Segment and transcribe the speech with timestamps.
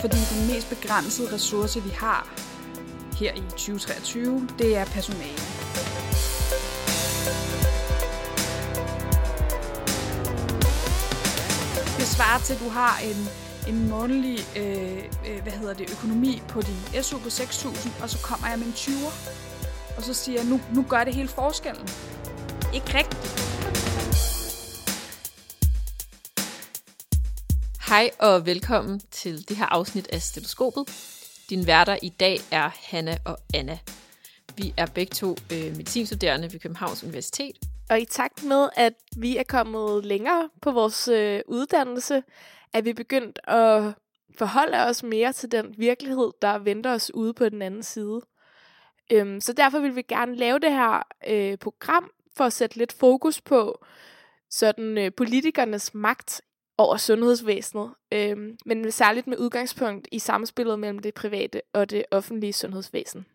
[0.00, 2.28] fordi den mest begrænsede ressource, vi har
[3.18, 5.42] her i 2023, det er personale.
[11.98, 13.28] Det svarer til, at du har en,
[13.74, 18.18] en månedlig øh, øh hvad hedder det, økonomi på din SU på 6.000, og så
[18.22, 19.30] kommer jeg med en 20'er,
[19.96, 21.88] og så siger jeg, nu, nu gør det hele forskellen.
[22.74, 23.55] Ikke rigtigt.
[27.96, 30.84] Hej og velkommen til det her afsnit af Stetoskopet.
[31.50, 33.78] Din værter i dag er Hanna og Anna.
[34.56, 37.56] Vi er begge to øh, medicinstuderende ved Københavns Universitet.
[37.90, 42.22] Og i takt med, at vi er kommet længere på vores øh, uddannelse,
[42.72, 43.92] er vi begyndt at
[44.38, 48.20] forholde os mere til den virkelighed, der venter os ude på den anden side.
[49.12, 52.92] Øhm, så derfor vil vi gerne lave det her øh, program for at sætte lidt
[52.92, 53.84] fokus på
[54.50, 56.42] sådan øh, politikernes magt
[56.78, 62.52] over sundhedsvæsenet, øh, men særligt med udgangspunkt i samspillet mellem det private og det offentlige
[62.52, 63.26] sundhedsvæsen.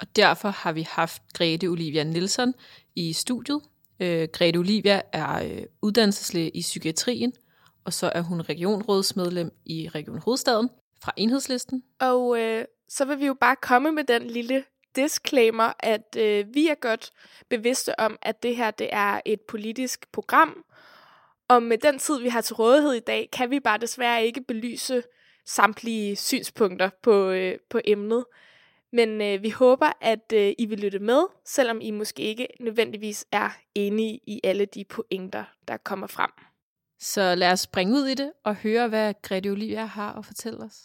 [0.00, 2.54] Og derfor har vi haft Grete Olivia Nielsen
[2.94, 3.60] i studiet.
[4.00, 7.32] Øh, Grete Olivia er øh, uddannelseslæge i psykiatrien,
[7.84, 10.70] og så er hun regionrådsmedlem i Region Hovedstaden
[11.02, 11.82] fra Enhedslisten.
[12.00, 14.64] Og øh, så vil vi jo bare komme med den lille
[14.96, 17.10] disclaimer, at øh, vi er godt
[17.48, 20.64] bevidste om, at det her det er et politisk program,
[21.54, 24.40] og med den tid, vi har til rådighed i dag, kan vi bare desværre ikke
[24.40, 25.02] belyse
[25.46, 28.24] samtlige synspunkter på, øh, på emnet.
[28.92, 33.26] Men øh, vi håber, at øh, I vil lytte med, selvom I måske ikke nødvendigvis
[33.32, 36.30] er enige i alle de pointer, der kommer frem.
[37.00, 40.58] Så lad os springe ud i det og høre, hvad Grete Olivia har at fortælle
[40.58, 40.76] os.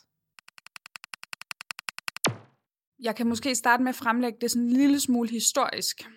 [3.00, 6.08] Jeg kan måske starte med at fremlægge det sådan en lille smule historisk.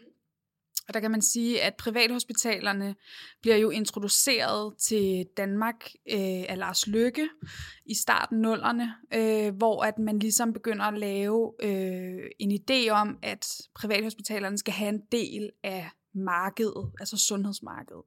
[0.90, 2.94] Og der kan man sige, at privathospitalerne
[3.40, 7.28] bliver jo introduceret til Danmark øh, af Lars Lykke
[7.86, 13.18] i starten nullerne, øh, hvor at man ligesom begynder at lave øh, en idé om,
[13.22, 18.02] at privathospitalerne skal have en del af markedet, altså sundhedsmarkedet.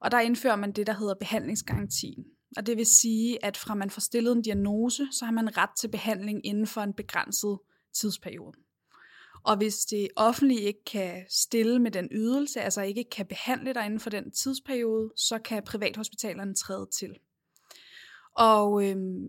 [0.00, 2.24] Og der indfører man det, der hedder behandlingsgarantien.
[2.56, 5.70] Og det vil sige, at fra man får stillet en diagnose, så har man ret
[5.80, 7.58] til behandling inden for en begrænset
[7.94, 8.67] tidsperiode.
[9.44, 13.84] Og hvis det offentlige ikke kan stille med den ydelse, altså ikke kan behandle dig
[13.84, 17.14] inden for den tidsperiode, så kan privathospitalerne træde til.
[18.36, 19.28] Og øhm,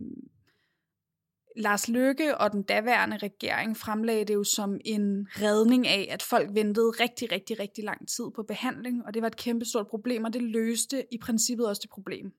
[1.55, 6.49] Lars Løkke og den daværende regering fremlagde det jo som en redning af, at folk
[6.53, 10.33] ventede rigtig, rigtig, rigtig lang tid på behandling, og det var et kæmpestort problem, og
[10.33, 12.33] det løste i princippet også det problem.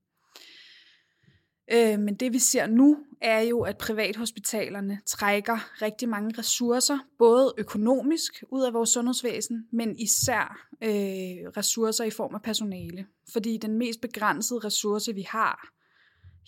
[1.72, 7.54] Øh, men det vi ser nu, er jo, at privathospitalerne trækker rigtig mange ressourcer, både
[7.58, 13.06] økonomisk ud af vores sundhedsvæsen, men især øh, ressourcer i form af personale.
[13.32, 15.68] Fordi den mest begrænsede ressource, vi har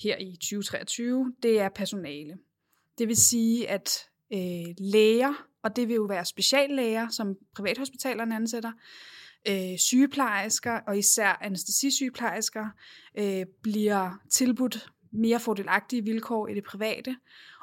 [0.03, 2.35] her i 2023, det er personale.
[2.99, 3.99] Det vil sige, at
[4.33, 8.73] øh, læger, og det vil jo være speciallæger, som privathospitalerne ansætter,
[9.49, 12.67] øh, sygeplejersker og især anestesisygeplejersker
[13.19, 17.17] øh, bliver tilbudt mere fordelagtige vilkår i det private,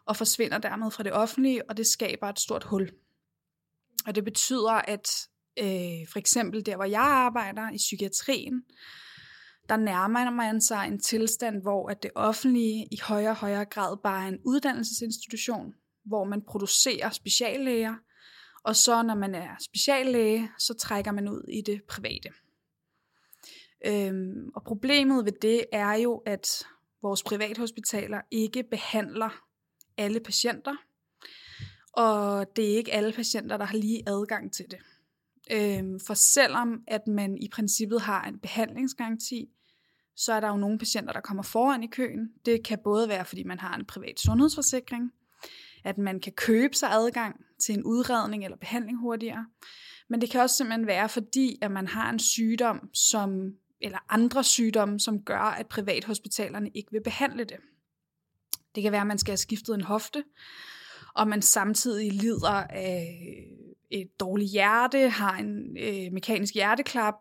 [0.06, 2.90] og forsvinder dermed fra det offentlige, og det skaber et stort hul.
[4.06, 5.28] Og det betyder, at
[5.60, 8.64] øh, for eksempel der, hvor jeg arbejder i psykiatrien,
[9.70, 13.98] der nærmer man sig en tilstand, hvor at det offentlige i højere og højere grad
[14.04, 15.74] bare er en uddannelsesinstitution,
[16.06, 17.96] hvor man producerer speciallæger,
[18.64, 22.30] og så når man er speciallæge, så trækker man ud i det private.
[23.86, 26.68] Øhm, og problemet ved det er jo, at
[27.02, 29.30] vores privathospitaler ikke behandler
[29.98, 30.76] alle patienter,
[31.94, 34.80] og det er ikke alle patienter, der har lige adgang til det.
[35.52, 39.50] Øhm, for selvom at man i princippet har en behandlingsgaranti,
[40.16, 42.30] så er der jo nogle patienter, der kommer foran i køen.
[42.46, 45.12] Det kan både være, fordi man har en privat sundhedsforsikring,
[45.84, 47.36] at man kan købe sig adgang
[47.66, 49.46] til en udredning eller behandling hurtigere,
[50.10, 54.44] men det kan også simpelthen være, fordi at man har en sygdom, som eller andre
[54.44, 57.58] sygdomme, som gør, at privathospitalerne ikke vil behandle det.
[58.76, 60.24] Det kan være, at man skal have skiftet en hofte,
[61.16, 63.20] og man samtidig lider af
[63.92, 67.16] et dårligt hjerte, har en øh, mekanisk hjerteklap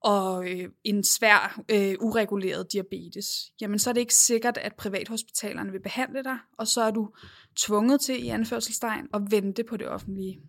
[0.00, 3.52] og øh, en svær øh, ureguleret diabetes.
[3.60, 7.14] Jamen så er det ikke sikkert, at privathospitalerne vil behandle dig, og så er du
[7.56, 10.40] tvunget til i anførselstegn at vente på det offentlige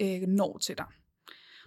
[0.00, 0.86] øh, når til dig.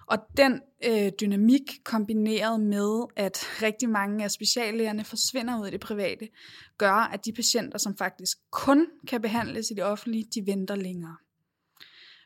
[0.07, 5.80] Og den øh, dynamik kombineret med, at rigtig mange af speciallægerne forsvinder ud i det
[5.80, 6.30] private,
[6.77, 11.18] gør, at de patienter, som faktisk kun kan behandles i det offentlige, de venter længere.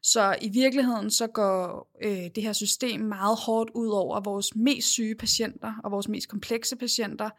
[0.04, 4.88] Så i virkeligheden så går øh, det her system meget hårdt ud over vores mest
[4.88, 7.30] syge patienter og vores mest komplekse patienter,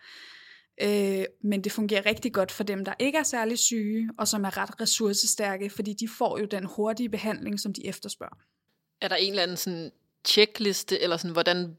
[0.81, 4.45] Øh, men det fungerer rigtig godt for dem, der ikke er særlig syge, og som
[4.45, 8.37] er ret ressourcestærke, fordi de får jo den hurtige behandling, som de efterspørger.
[9.01, 9.91] Er der en eller anden sådan
[10.25, 11.77] checkliste, eller sådan, hvordan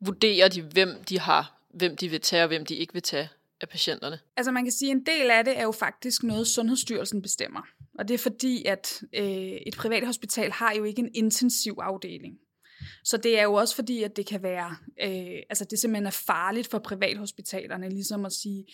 [0.00, 3.28] vurderer de, hvem de har, hvem de vil tage, og hvem de ikke vil tage
[3.60, 4.18] af patienterne?
[4.36, 7.60] Altså man kan sige, at en del af det er jo faktisk noget, Sundhedsstyrelsen bestemmer.
[7.98, 9.26] Og det er fordi, at øh,
[9.66, 12.38] et privat hospital har jo ikke en intensiv afdeling.
[13.04, 16.22] Så det er jo også fordi, at det kan være, øh, altså det simpelthen er
[16.26, 18.64] farligt for privathospitalerne, ligesom at sige,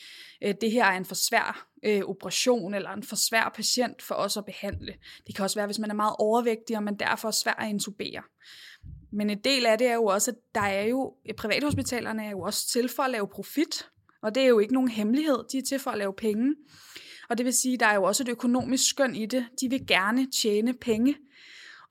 [0.42, 4.14] øh, det her er en for svær øh, operation, eller en for svær patient for
[4.14, 4.94] os at behandle.
[5.26, 7.68] Det kan også være, hvis man er meget overvægtig, og man derfor er svær at
[7.68, 8.22] intubere.
[9.12, 12.30] Men en del af det er jo også, at der er jo, øh, privathospitalerne er
[12.30, 13.86] jo også til for at lave profit,
[14.22, 16.54] og det er jo ikke nogen hemmelighed, de er til for at lave penge.
[17.30, 19.46] Og det vil sige, at der er jo også et økonomisk skøn i det.
[19.60, 21.16] De vil gerne tjene penge.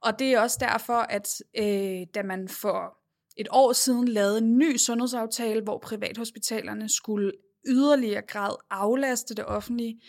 [0.01, 2.98] Og det er også derfor, at øh, da man for
[3.38, 7.31] et år siden lavede en ny sundhedsaftale, hvor privathospitalerne skulle
[7.68, 10.01] yderligere grad aflaste det offentlige,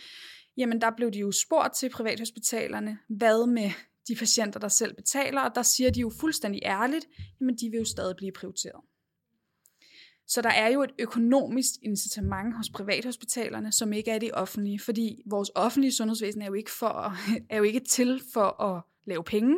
[0.57, 3.71] jamen der blev de jo spurgt til privathospitalerne, hvad med
[4.09, 7.07] de patienter, der selv betaler, og der siger de jo fuldstændig ærligt,
[7.41, 8.81] jamen de vil jo stadig blive prioriteret.
[10.27, 15.23] Så der er jo et økonomisk incitament hos privathospitalerne, som ikke er det offentlige, fordi
[15.27, 17.15] vores offentlige sundhedsvæsen er jo ikke, for,
[17.51, 19.57] er jo ikke til for at lave penge,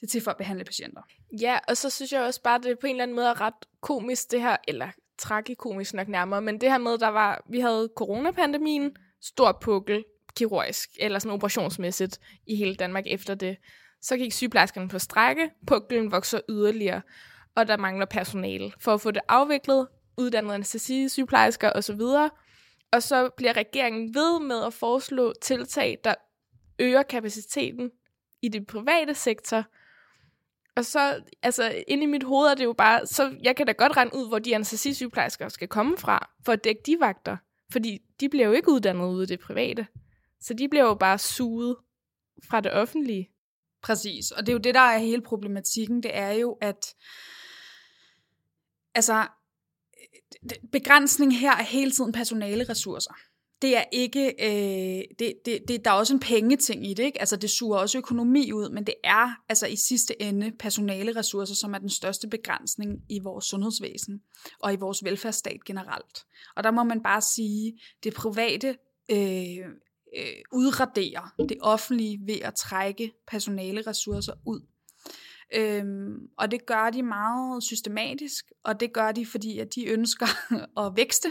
[0.00, 1.02] det er til for at behandle patienter.
[1.40, 3.54] Ja, og så synes jeg også bare, det på en eller anden måde er ret
[3.80, 4.88] komisk det her, eller
[5.18, 10.04] tragikomisk nok nærmere, men det her med, der var, vi havde coronapandemien, stor pukkel,
[10.36, 13.56] kirurgisk, eller sådan operationsmæssigt i hele Danmark efter det.
[14.00, 17.02] Så gik sygeplejerskerne på strække, puklen vokser yderligere,
[17.54, 18.72] og der mangler personale.
[18.80, 22.00] For at få det afviklet, uddannet anestesi, sygeplejersker osv.,
[22.92, 26.14] og så bliver regeringen ved med at foreslå tiltag, der
[26.78, 27.90] øger kapaciteten
[28.46, 29.64] i det private sektor.
[30.76, 33.72] Og så, altså, inde i mit hoved er det jo bare, så jeg kan da
[33.72, 37.36] godt regne ud, hvor de anestesisygeplejersker skal komme fra, for at dække de vagter.
[37.72, 39.86] Fordi de bliver jo ikke uddannet ude i det private.
[40.40, 41.76] Så de bliver jo bare suget
[42.48, 43.30] fra det offentlige.
[43.82, 46.02] Præcis, og det er jo det, der er hele problematikken.
[46.02, 46.94] Det er jo, at
[48.94, 49.26] altså,
[50.72, 53.14] begrænsning her er hele tiden personale ressourcer
[53.62, 57.20] det er ikke, øh, det, det, det, der er også en pengeting i det, ikke?
[57.20, 61.54] Altså det suger også økonomi ud, men det er altså i sidste ende personale ressourcer,
[61.54, 64.20] som er den største begrænsning i vores sundhedsvæsen
[64.60, 66.26] og i vores velfærdsstat generelt.
[66.56, 68.76] Og der må man bare sige, det private
[69.10, 69.66] øh,
[70.16, 74.60] øh, udraderer det offentlige ved at trække personale ressourcer ud.
[75.54, 80.26] Øhm, og det gør de meget systematisk, og det gør de, fordi at de ønsker
[80.86, 81.28] at vækste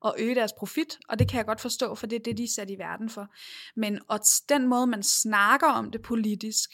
[0.00, 2.44] og øge deres profit, og det kan jeg godt forstå, for det er det, de
[2.44, 3.28] er sat i verden for.
[3.76, 6.70] Men og den måde, man snakker om det politisk,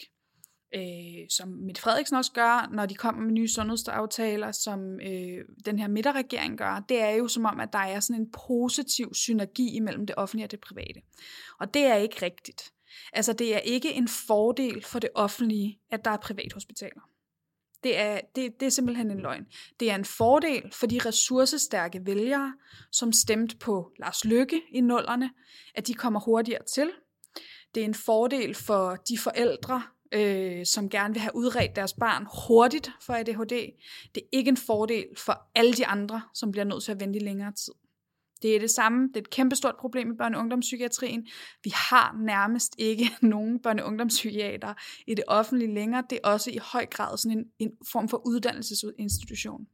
[0.75, 5.79] øh, som Mette Frederiksen også gør, når de kommer med nye sundhedsaftaler, som øh, den
[5.79, 9.75] her midterregering gør, det er jo som om, at der er sådan en positiv synergi
[9.75, 11.01] imellem det offentlige og det private.
[11.59, 12.71] Og det er ikke rigtigt.
[13.13, 17.01] Altså, det er ikke en fordel for det offentlige, at der er privathospitaler.
[17.83, 19.45] Det er, det, det er simpelthen en løgn.
[19.79, 22.53] Det er en fordel for de ressourcestærke vælgere,
[22.91, 25.29] som stemte på Lars Lykke i nullerne,
[25.75, 26.91] at de kommer hurtigere til.
[27.75, 32.27] Det er en fordel for de forældre, øh, som gerne vil have udredt deres barn
[32.47, 33.71] hurtigt for ADHD.
[34.15, 37.19] Det er ikke en fordel for alle de andre, som bliver nødt til at vente
[37.19, 37.73] i længere tid.
[38.45, 39.07] Det er det samme.
[39.07, 41.27] Det er et kæmpestort problem i børne- og ungdomspsykiatrien.
[41.63, 44.73] Vi har nærmest ikke nogen børne- og ungdomspsykiater
[45.07, 46.03] i det offentlige længere.
[46.09, 49.67] Det er også i høj grad sådan en, en form for uddannelsesinstitution,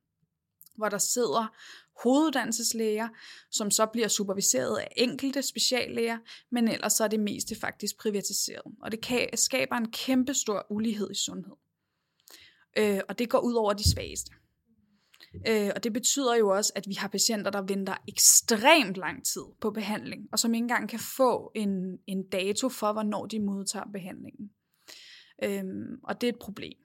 [0.78, 1.56] hvor der sidder
[2.04, 3.08] hoveduddannelseslæger,
[3.51, 6.18] som så bliver superviseret af enkelte speciallæger,
[6.51, 8.74] men ellers så er det meste faktisk privatiseret.
[8.82, 11.56] Og det kan, skaber en kæmpe stor ulighed i sundhed.
[12.78, 14.32] Øh, og det går ud over de svageste.
[15.48, 19.42] Øh, og det betyder jo også, at vi har patienter, der venter ekstremt lang tid
[19.62, 23.86] på behandling, og som ikke engang kan få en, en dato for, hvornår de modtager
[23.94, 24.52] behandlingen.
[25.44, 25.64] Øh,
[26.04, 26.78] og det er et problem.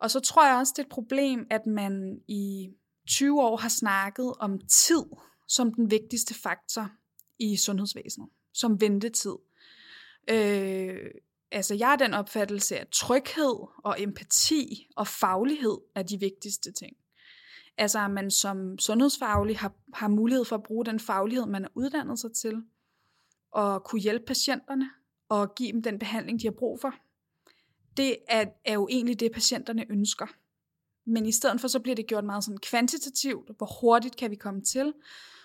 [0.00, 2.68] Og så tror jeg også, det er et problem, at man i
[3.08, 5.04] 20 år har snakket om tid
[5.48, 6.90] som den vigtigste faktor
[7.38, 9.36] i sundhedsvæsenet, som ventetid.
[10.30, 10.96] Øh,
[11.50, 16.96] altså jeg har den opfattelse, at tryghed og empati og faglighed er de vigtigste ting.
[17.78, 21.68] Altså at man som sundhedsfaglig har, har mulighed for at bruge den faglighed, man er
[21.74, 22.62] uddannet sig til,
[23.52, 24.90] og kunne hjælpe patienterne
[25.28, 26.94] og give dem den behandling, de har brug for.
[27.96, 30.26] Det er, er jo egentlig det, patienterne ønsker.
[31.06, 33.50] Men i stedet for, så bliver det gjort meget sådan kvantitativt.
[33.56, 34.92] Hvor hurtigt kan vi komme til?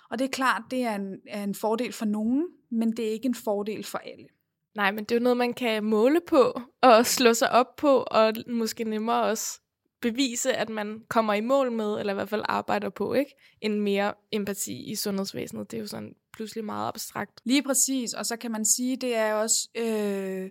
[0.10, 3.12] Og det er klart, det er en, er en fordel for nogen, men det er
[3.12, 4.28] ikke en fordel for alle.
[4.76, 8.06] Nej, men det er jo noget, man kan måle på, og slå sig op på,
[8.12, 9.61] og måske nemmere også
[10.02, 13.32] bevise, at man kommer i mål med, eller i hvert fald arbejder på, ikke?
[13.62, 15.72] En mere empati i sundhedsvæsenet.
[15.72, 17.42] Det er jo sådan pludselig meget abstrakt.
[17.44, 19.70] Lige præcis, og så kan man sige, det er også...
[19.76, 20.50] Øh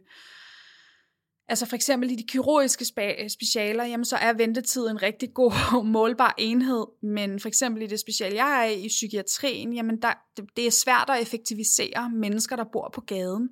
[1.50, 2.84] Altså for eksempel i de kirurgiske
[3.28, 8.00] specialer, jamen så er ventetid en rigtig god målbar enhed, men for eksempel i det
[8.00, 10.12] speciale, jeg er i, i psykiatrien, jamen der,
[10.56, 13.48] det er svært at effektivisere mennesker, der bor på gaden.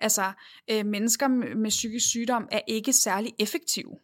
[0.00, 0.32] Altså
[0.70, 3.98] øh, mennesker med psykisk sygdom er ikke særlig effektive.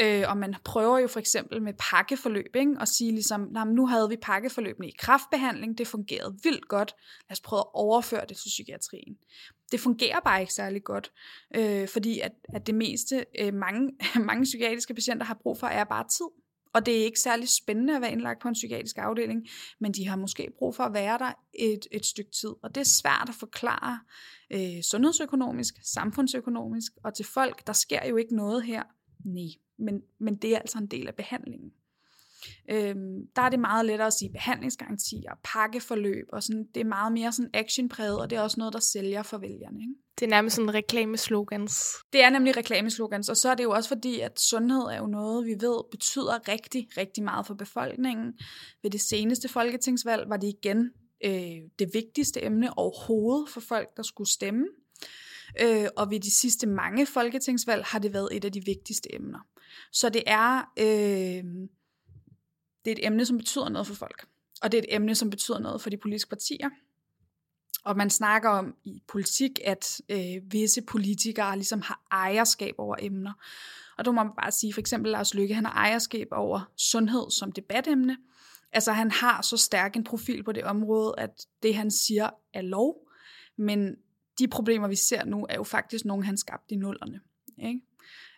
[0.00, 2.76] Øh, og man prøver jo for eksempel med pakkeforløb, ikke?
[2.80, 6.94] og sige ligesom, nu havde vi pakkeforløbene i kraftbehandling, det fungerede vildt godt,
[7.28, 9.16] lad os prøve at overføre det til psykiatrien.
[9.72, 11.12] Det fungerer bare ikke særlig godt,
[11.54, 13.90] øh, fordi at, at det meste, øh, mange,
[14.28, 16.26] mange psykiatriske patienter har brug for, er bare tid.
[16.74, 19.46] Og det er ikke særlig spændende at være indlagt på en psykiatrisk afdeling,
[19.80, 22.50] men de har måske brug for at være der et, et stykke tid.
[22.62, 24.00] Og det er svært at forklare
[24.50, 28.82] øh, sundhedsøkonomisk, samfundsøkonomisk, og til folk, der sker jo ikke noget her.
[29.24, 29.48] Nej,
[29.82, 31.72] men, men det er altså en del af behandlingen.
[32.70, 36.84] Øhm, der er det meget lettere at sige behandlingsgaranti og pakkeforløb, og sådan, det er
[36.84, 39.80] meget mere sådan actionpræget, og det er også noget, der sælger for vælgerne.
[39.80, 39.94] Ikke?
[40.18, 41.94] Det er nærmest sådan reklameslogans.
[42.12, 45.06] Det er nemlig reklameslogans, og så er det jo også fordi, at sundhed er jo
[45.06, 48.32] noget, vi ved betyder rigtig, rigtig meget for befolkningen.
[48.82, 50.90] Ved det seneste folketingsvalg var det igen
[51.24, 54.66] øh, det vigtigste emne overhovedet for folk, der skulle stemme.
[55.62, 59.38] Øh, og ved de sidste mange folketingsvalg har det været et af de vigtigste emner.
[59.92, 61.44] Så det er, øh,
[62.84, 64.26] det er et emne, som betyder noget for folk.
[64.62, 66.68] Og det er et emne, som betyder noget for de politiske partier.
[67.84, 73.32] Og man snakker om i politik, at øh, visse politikere ligesom har ejerskab over emner.
[73.98, 77.30] Og der må man bare sige, for eksempel Lars Lykke, han har ejerskab over sundhed
[77.30, 78.16] som debatemne.
[78.72, 82.62] Altså han har så stærk en profil på det område, at det han siger er
[82.62, 83.08] lov,
[83.56, 83.96] men
[84.38, 87.20] de problemer, vi ser nu, er jo faktisk nogle, han skabte i nullerne.
[87.58, 87.80] Ikke?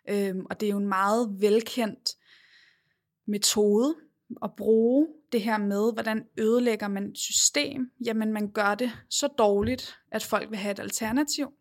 [0.08, 2.10] Øhm, og det er jo en meget velkendt
[3.26, 3.94] metode
[4.42, 7.90] at bruge det her med, hvordan ødelægger man et system.
[8.04, 11.52] Jamen man gør det så dårligt, at folk vil have et alternativ,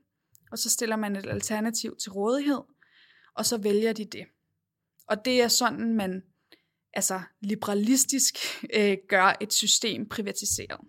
[0.52, 2.62] og så stiller man et alternativ til rådighed,
[3.36, 4.26] og så vælger de det.
[5.08, 6.24] Og det er sådan, man
[6.94, 8.38] altså liberalistisk
[8.74, 10.80] øh, gør et system privatiseret.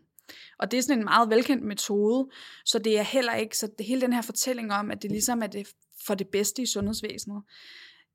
[0.59, 2.29] Og det er sådan en meget velkendt metode,
[2.65, 5.43] så det er heller ikke, så det hele den her fortælling om, at det ligesom
[5.43, 5.69] er det
[6.07, 7.43] for det bedste i sundhedsvæsenet,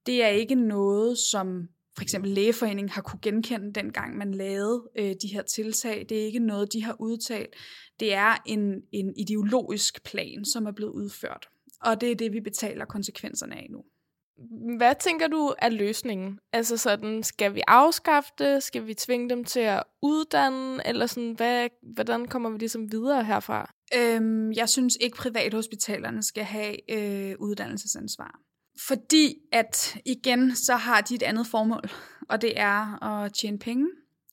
[0.06, 5.16] det er ikke noget, som for eksempel lægeforeningen har kunne genkende dengang man lavede øh,
[5.22, 6.06] de her tiltag.
[6.10, 7.56] Det er ikke noget, de har udtalt.
[8.00, 11.50] Det er en, en ideologisk plan, som er blevet udført.
[11.82, 13.84] Og det er det, vi betaler konsekvenserne af nu.
[14.78, 16.40] Hvad tænker du er løsningen?
[16.54, 18.64] Altså sådan, skal vi afskaffe det?
[18.64, 20.88] Skal vi tvinge dem til at uddanne?
[20.88, 23.74] Eller sådan, hvad, hvordan kommer vi ligesom videre herfra?
[23.98, 28.40] Øhm, jeg synes ikke, privathospitalerne skal have øh, uddannelsesansvar.
[28.88, 31.90] Fordi at igen, så har de et andet formål,
[32.30, 33.88] og det er at tjene penge.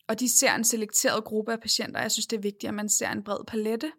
[0.08, 2.00] Og de ser en selekteret gruppe af patienter.
[2.00, 3.92] Jeg synes, det er vigtigt, at man ser en bred palette.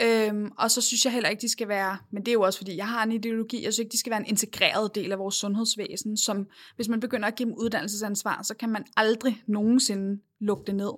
[0.00, 2.58] Øhm, og så synes jeg heller ikke, de skal være, men det er jo også
[2.58, 5.18] fordi, jeg har en ideologi, jeg synes ikke, de skal være en integreret del af
[5.18, 10.22] vores sundhedsvæsen, som hvis man begynder at give dem uddannelsesansvar, så kan man aldrig nogensinde
[10.40, 10.92] lukke det ned.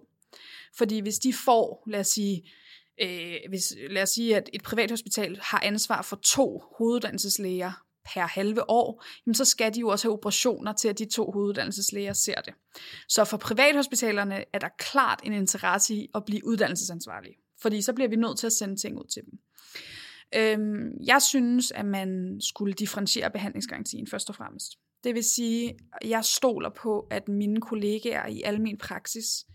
[0.76, 2.50] Fordi hvis de får, lad os sige,
[3.02, 7.72] øh, hvis, lad os sige, at et privathospital har ansvar for to hoveduddannelseslæger
[8.14, 11.30] per halve år, jamen så skal de jo også have operationer til, at de to
[11.30, 12.54] hoveduddannelseslæger ser det.
[13.08, 17.36] Så for privathospitalerne er der klart en interesse i at blive uddannelsesansvarlige.
[17.62, 19.38] Fordi så bliver vi nødt til at sende ting ud til dem.
[20.34, 24.78] Øhm, jeg synes, at man skulle differentiere behandlingsgarantien først og fremmest.
[25.04, 29.46] Det vil sige, at jeg stoler på, at mine kollegaer i almen praksis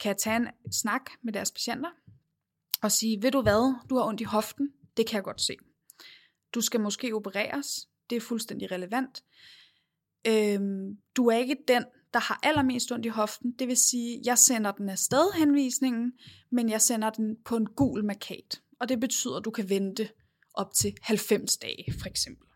[0.00, 1.90] kan tage en snak med deres patienter
[2.82, 5.56] og sige, ved du hvad, du har ondt i hoften, det kan jeg godt se.
[6.54, 9.24] Du skal måske opereres, det er fuldstændig relevant.
[10.26, 11.84] Øhm, du er ikke den,
[12.14, 13.52] der har allermest ondt i hoften.
[13.58, 16.12] Det vil sige, jeg sender den afsted henvisningen,
[16.52, 18.60] men jeg sender den på en gul markat.
[18.80, 20.08] Og det betyder, at du kan vente
[20.54, 22.46] op til 90 dage, for eksempel.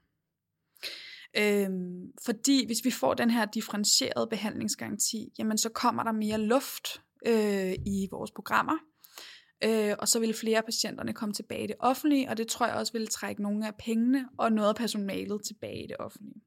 [1.36, 7.02] Øhm, fordi hvis vi får den her differentierede behandlingsgaranti, jamen så kommer der mere luft
[7.26, 8.78] øh, i vores programmer,
[9.64, 12.74] øh, og så vil flere patienterne komme tilbage i det offentlige, og det tror jeg
[12.74, 16.42] også vil trække nogle af pengene og noget af personalet tilbage i det offentlige.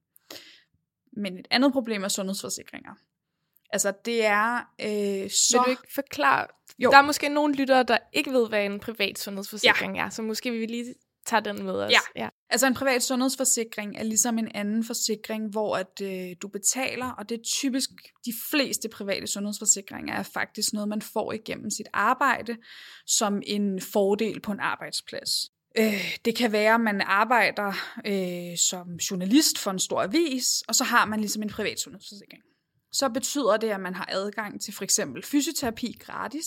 [1.18, 2.94] Men et andet problem er sundhedsforsikringer.
[3.70, 5.58] Altså det er øh, så...
[5.58, 6.48] Vil du ikke forklare?
[6.80, 6.92] Jo.
[6.92, 10.06] Der er måske nogle lyttere, der ikke ved, hvad en privat sundhedsforsikring ja.
[10.06, 10.94] er, så måske vi lige
[11.26, 11.92] tage den med os.
[11.92, 12.24] Ja.
[12.24, 17.12] ja, altså en privat sundhedsforsikring er ligesom en anden forsikring, hvor at øh, du betaler,
[17.12, 17.90] og det er typisk
[18.26, 22.58] de fleste private sundhedsforsikringer er faktisk noget, man får igennem sit arbejde
[23.08, 25.52] som en fordel på en arbejdsplads.
[25.78, 27.74] Øh, det kan være, at man arbejder
[28.06, 32.44] øh, som journalist for en stor avis, og så har man ligesom en privat sundhedsforsikring.
[32.92, 36.46] Så betyder det, at man har adgang til for eksempel fysioterapi gratis.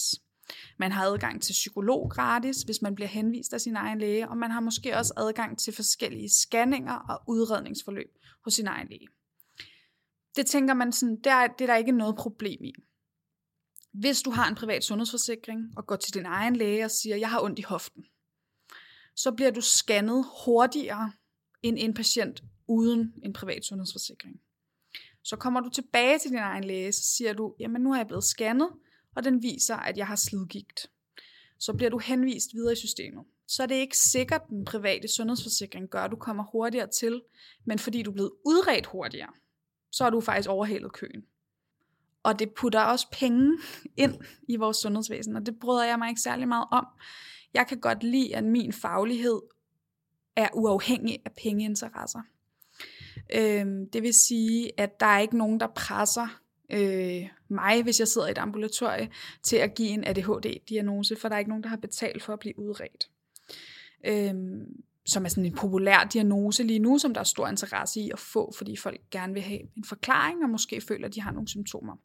[0.79, 4.37] Man har adgang til psykolog gratis, hvis man bliver henvist af sin egen læge, og
[4.37, 8.11] man har måske også adgang til forskellige scanninger og udredningsforløb
[8.45, 9.09] hos sin egen læge.
[10.37, 12.73] Det tænker man sådan, det er, det er der ikke noget problem i.
[13.93, 17.31] Hvis du har en privat sundhedsforsikring og går til din egen læge og siger, jeg
[17.31, 18.05] har ondt i hoften,
[19.17, 21.13] så bliver du scannet hurtigere
[21.63, 24.41] end en patient uden en privat sundhedsforsikring.
[25.23, 28.07] Så kommer du tilbage til din egen læge, så siger du, jamen nu er jeg
[28.07, 28.71] blevet scannet,
[29.15, 30.91] og den viser, at jeg har slidgigt.
[31.59, 33.25] Så bliver du henvist videre i systemet.
[33.47, 37.23] Så er det ikke sikkert, at den private sundhedsforsikring gør, at du kommer hurtigere til,
[37.65, 39.33] men fordi du er blevet udredt hurtigere,
[39.93, 41.25] så har du faktisk overhalet køen.
[42.23, 43.59] Og det putter også penge
[43.97, 44.15] ind
[44.49, 46.87] i vores sundhedsvæsen, og det bryder jeg mig ikke særlig meget om.
[47.57, 49.41] Jeg kan godt lide, at min faglighed
[50.37, 52.21] er uafhængig af pengeinteresser.
[53.35, 58.09] Øhm, det vil sige, at der er ikke nogen, der presser øh, mig, hvis jeg
[58.09, 59.11] sidder i et ambulatorie,
[59.43, 62.39] til at give en ADHD-diagnose, for der er ikke nogen, der har betalt for at
[62.39, 63.11] blive udredt.
[64.07, 68.11] Øhm, som er sådan en populær diagnose lige nu, som der er stor interesse i
[68.11, 71.33] at få, fordi folk gerne vil have en forklaring, og måske føler, at de har
[71.33, 71.97] nogle symptomer.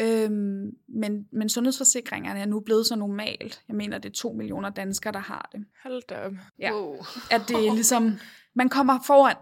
[0.00, 3.62] Øhm, men, men sundhedsforsikringerne er nu blevet så normalt.
[3.68, 5.64] Jeg mener, det er to millioner danskere, der har det.
[5.82, 6.32] Hold da op.
[6.58, 6.72] Ja.
[6.72, 6.96] Wow.
[7.30, 8.18] At det er ligesom,
[8.54, 9.36] man kommer foran,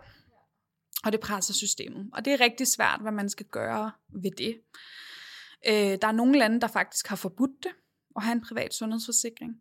[1.04, 2.10] og det presser systemet.
[2.12, 3.90] Og det er rigtig svært, hvad man skal gøre
[4.22, 4.60] ved det.
[5.68, 7.72] Øh, der er nogle lande, der faktisk har forbudt det,
[8.16, 9.56] at have en privat sundhedsforsikring.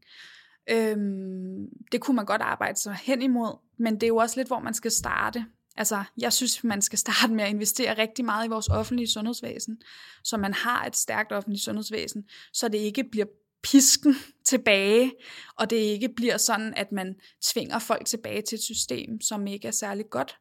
[0.69, 4.48] Øhm, det kunne man godt arbejde sig hen imod, men det er jo også lidt,
[4.48, 5.46] hvor man skal starte.
[5.79, 9.81] Altså, jeg synes, man skal starte med at investere rigtig meget i vores offentlige sundhedsvæsen,
[10.24, 13.25] så man har et stærkt offentligt sundhedsvæsen, så det ikke bliver
[13.63, 14.15] pisken
[14.51, 15.12] tilbage,
[15.55, 19.67] og det ikke bliver sådan, at man tvinger folk tilbage til et system, som ikke
[19.67, 20.38] er særlig godt.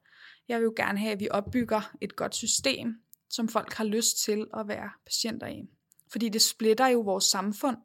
[0.49, 2.95] Jeg vil jo gerne have, at vi opbygger et godt system,
[3.31, 5.63] som folk har lyst til at være patienter i.
[6.13, 7.77] Fordi det splitter jo vores samfund,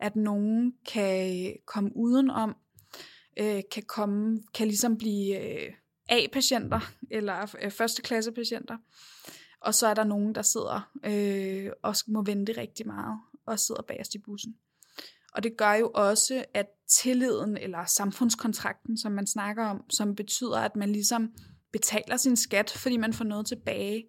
[0.00, 2.56] at nogen kan komme udenom,
[3.38, 5.72] øh, kan komme, kan ligesom blive øh,
[6.10, 8.02] A-patienter, eller øh, første
[8.34, 8.76] patienter.
[9.60, 13.82] Og så er der nogen, der sidder øh, og må vente rigtig meget, og sidder
[13.82, 14.56] bagerst i bussen.
[15.34, 20.58] Og det gør jo også, at tilliden, eller samfundskontrakten, som man snakker om, som betyder,
[20.58, 21.30] at man ligesom
[21.72, 24.04] betaler sin skat, fordi man får noget tilbage,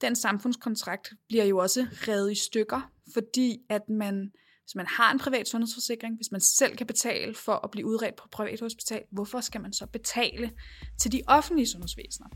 [0.00, 4.32] den samfundskontrakt bliver jo også revet i stykker, fordi at man
[4.68, 8.16] hvis man har en privat sundhedsforsikring, hvis man selv kan betale for at blive udredt
[8.16, 10.50] på privat hospital, hvorfor skal man så betale
[10.98, 12.28] til de offentlige sundhedsvæsener?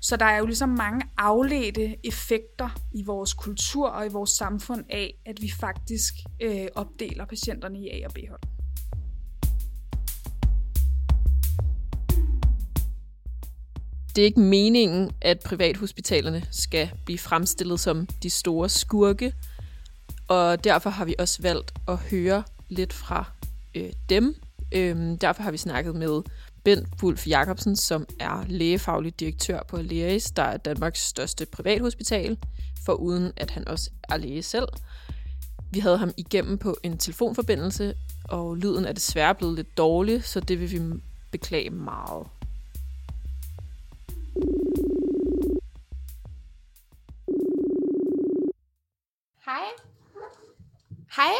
[0.00, 4.84] Så der er jo ligesom mange afledte effekter i vores kultur og i vores samfund
[4.90, 8.40] af, at vi faktisk øh, opdeler patienterne i A og B-hold.
[14.16, 19.32] Det er ikke meningen, at privathospitalerne skal blive fremstillet som de store skurke,
[20.32, 23.24] og derfor har vi også valgt at høre lidt fra
[23.74, 24.34] øh, dem.
[24.72, 26.22] Øhm, derfor har vi snakket med
[26.64, 32.38] Bent Wulf Jacobsen, som er lægefaglig direktør på Aleris, der er Danmarks største privathospital,
[32.84, 34.68] for uden at han også er læge selv.
[35.70, 40.40] Vi havde ham igennem på en telefonforbindelse, og lyden er desværre blevet lidt dårlig, så
[40.40, 42.26] det vil vi beklage meget.
[49.44, 49.81] Hej.
[51.16, 51.32] Hej.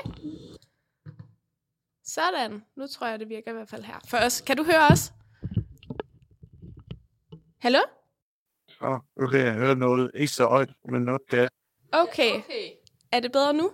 [2.05, 2.65] Sådan.
[2.77, 4.01] Nu tror jeg, det virker i hvert fald her.
[4.07, 4.41] For os.
[4.41, 5.13] Kan du høre os?
[7.59, 7.79] Hallo?
[8.83, 10.11] Ja, nu kan jeg høre noget.
[10.15, 11.49] Ikke så højt, men noget der.
[11.93, 12.39] Okay.
[12.39, 12.71] okay.
[13.13, 13.73] Er det bedre nu?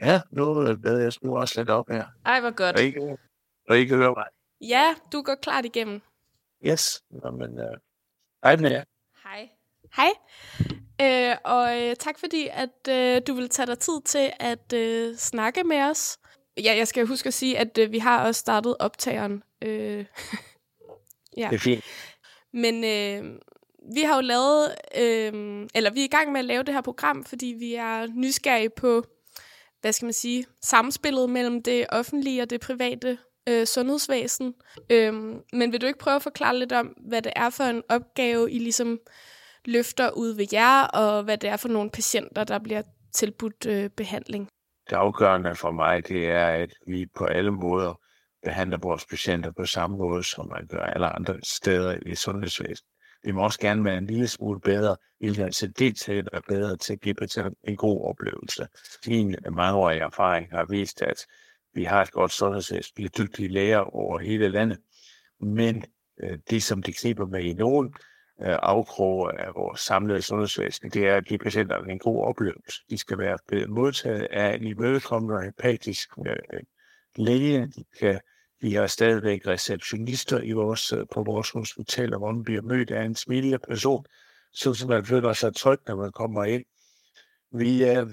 [0.00, 1.02] Ja, nu er det bedre.
[1.02, 2.06] Jeg skruer også lidt op her.
[2.24, 2.76] Ej, hvor godt.
[2.76, 3.18] Og ikke,
[3.68, 4.26] og ikke høre mig.
[4.60, 6.00] Ja, du går klart igennem.
[6.66, 7.04] Yes.
[7.10, 7.78] Nå, men, uh,
[8.44, 8.84] hej med jer.
[9.22, 9.50] Hej.
[9.96, 10.10] Hej.
[11.02, 15.16] Øh, og øh, tak fordi, at øh, du vil tage dig tid til at øh,
[15.16, 16.18] snakke med os.
[16.62, 19.42] Ja, jeg skal huske at sige, at øh, vi har også startet optageren.
[19.62, 20.04] Øh,
[21.36, 21.48] ja.
[21.50, 21.84] Det er fint.
[22.52, 23.38] Men øh,
[23.94, 26.80] vi har jo lavet, øh, eller vi er i gang med at lave det her
[26.80, 29.04] program, fordi vi er nysgerrige på,
[29.80, 34.54] hvad skal man sige, samspillet mellem det offentlige og det private øh, sundhedsvæsen.
[34.90, 35.14] Øh,
[35.52, 38.52] men vil du ikke prøve at forklare lidt om, hvad det er for en opgave,
[38.52, 38.98] I ligesom
[39.66, 43.90] løfter ud ved jer, og hvad det er for nogle patienter, der bliver tilbudt øh,
[43.90, 44.48] behandling?
[44.90, 48.00] Det afgørende for mig, det er, at vi på alle måder
[48.44, 52.90] behandler vores patienter på samme måde, som man gør alle andre steder i sundhedsvæsenet.
[53.22, 56.42] Vi må også gerne være en lille smule bedre, hvilket til det til at være
[56.48, 58.66] bedre til at give patienten en god oplevelse.
[59.06, 61.26] Min mangeårige erfaring har vist, at
[61.74, 64.78] vi har et godt sundhedsvæsen, vi er dygtige læger over hele landet.
[65.40, 65.84] Men
[66.22, 67.94] øh, det, som det kniber med i nogen
[68.42, 72.82] Øh, afkroge af vores samlede sundhedsvæsen, det er at give patienterne en god oplevelse.
[72.90, 76.60] De skal være blevet modtaget af en imødekommende og empatisk øh,
[77.16, 77.66] læge.
[77.66, 78.20] De, kan,
[78.60, 83.04] vi har stadigvæk receptionister i vores, øh, på vores hospitaler, hvor man bliver mødt af
[83.04, 84.04] en smilende person,
[84.52, 86.64] så man føler sig tryg, når man kommer ind.
[87.52, 88.06] Vi, øh,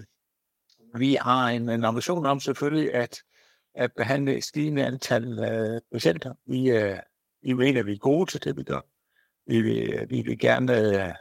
[0.95, 3.17] vi har en, en ambition om selvfølgelig at,
[3.75, 6.33] at behandle et stigende antal øh, patienter.
[6.45, 6.99] Vi, øh,
[7.41, 8.81] vi mener, at vi er gode til det, vi gør.
[9.47, 11.13] Vi vil, vi vil gerne, øh,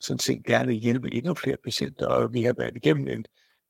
[0.00, 3.24] sådan set gerne hjælpe endnu flere patienter, og vi har været igennem en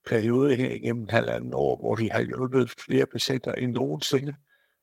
[0.06, 4.34] periode her igennem halvanden år, hvor vi har hjulpet flere patienter end nogensinde.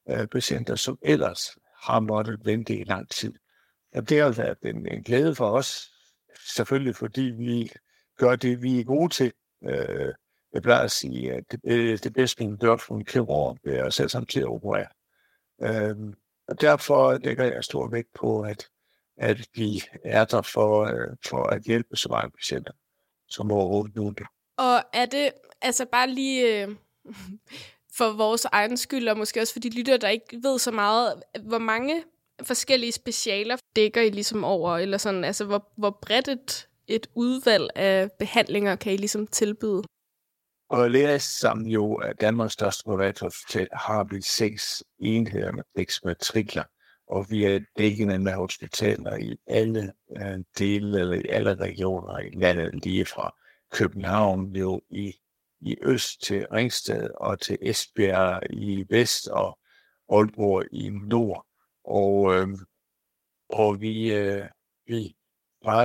[0.09, 3.33] Øh, patienter, som ellers har måttet vente i lang tid.
[3.95, 5.91] Og det har været en, en glæde for os,
[6.55, 7.71] selvfølgelig fordi vi
[8.17, 9.33] gør det, vi er gode til.
[9.63, 10.13] Øh,
[10.53, 13.85] jeg plejer at sige, at det, det bedste, man gør for en kirurg, det er
[13.85, 14.87] at sætte sig til at operere.
[15.61, 16.13] Øh,
[16.49, 18.67] og derfor lægger jeg stor vægt på, at,
[19.17, 22.73] at vi er der for, øh, for at hjælpe så mange patienter
[23.29, 24.27] som overhovedet muligt.
[24.57, 25.31] Og er det,
[25.61, 26.75] altså bare lige øh,
[27.97, 31.23] for vores egen skyld, og måske også for de lytter, der ikke ved så meget,
[31.43, 32.03] hvor mange
[32.43, 37.69] forskellige specialer dækker I ligesom over, eller sådan, altså hvor, hvor bredt et, et udvalg
[37.75, 39.83] af behandlinger kan I ligesom tilbyde?
[40.69, 46.63] Og lærer sammen jo af Danmarks største privathospital har vi seks enheder med seks matrikler,
[47.07, 52.29] og vi er dækkende med hospitaler i alle øh, dele eller i alle regioner i
[52.29, 53.35] landet, lige fra
[53.71, 55.13] København jo i,
[55.61, 59.59] i øst til Ringsted og til Esbjerg i vest og
[60.09, 61.45] Aalborg i nord.
[61.83, 62.47] Og, øh,
[63.49, 64.45] og vi, øh,
[64.87, 65.15] vi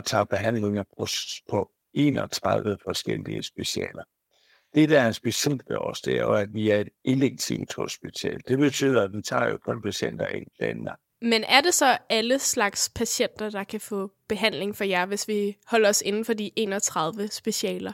[0.07, 1.07] tager behandlinger på,
[1.49, 4.05] på 31 forskellige specialer.
[4.75, 8.41] Det, der er specielt ved os, det er jo, at vi er et elektivt hospital.
[8.49, 11.01] Det betyder, at vi tager jo kun patienter ind planlagt.
[11.23, 15.57] Men er det så alle slags patienter, der kan få behandling for jer, hvis vi
[15.67, 17.93] holder os inden for de 31 specialer?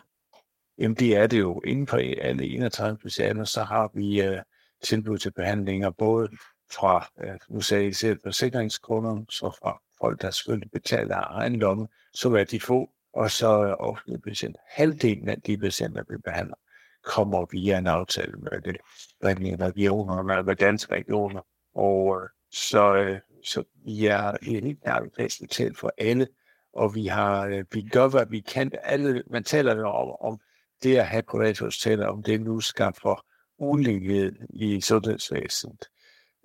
[0.79, 1.61] Jamen det er det jo.
[1.67, 4.37] Inden for alle 31 specialer, så har vi uh,
[4.83, 6.29] tilbud til behandlinger både
[6.73, 11.57] fra, uh, nu sagde I selv, forsikringskunder, så fra folk, der selvfølgelig betaler af egen
[11.57, 13.47] lomme, så er de få, og så
[13.79, 14.61] offentlige patienter.
[14.69, 16.57] Halvdelen af de patienter, vi behandler,
[17.05, 18.77] kommer via en aftale med det
[19.61, 21.41] regioner, med med danske regioner.
[21.75, 25.19] Og øh, så, øh, så vi er helt nærmest
[25.61, 26.29] ærligt for alle,
[26.73, 28.73] og vi har, øh, vi gør, hvad vi kan.
[28.83, 30.41] Alle, man taler jo om, om
[30.83, 32.61] det at have private hospitaler, om det nu
[33.03, 33.27] for
[33.59, 35.89] ulighed i sundhedsvæsenet.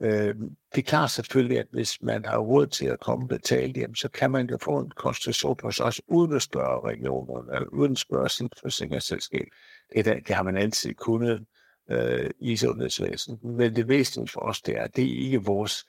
[0.01, 0.35] Øh,
[0.75, 3.95] det er klart selvfølgelig, at hvis man har råd til at komme og betale hjem,
[3.95, 7.91] så kan man jo få en konstruktion på os, uden at spørge regionerne, eller uden
[7.91, 9.47] at spørge sin forsikringsselskab.
[9.95, 11.45] Det, det har man altid kunnet
[11.91, 13.43] øh, i sundhedsvæsenet.
[13.43, 15.85] Men det væsentlige for os, det er, det er ikke vores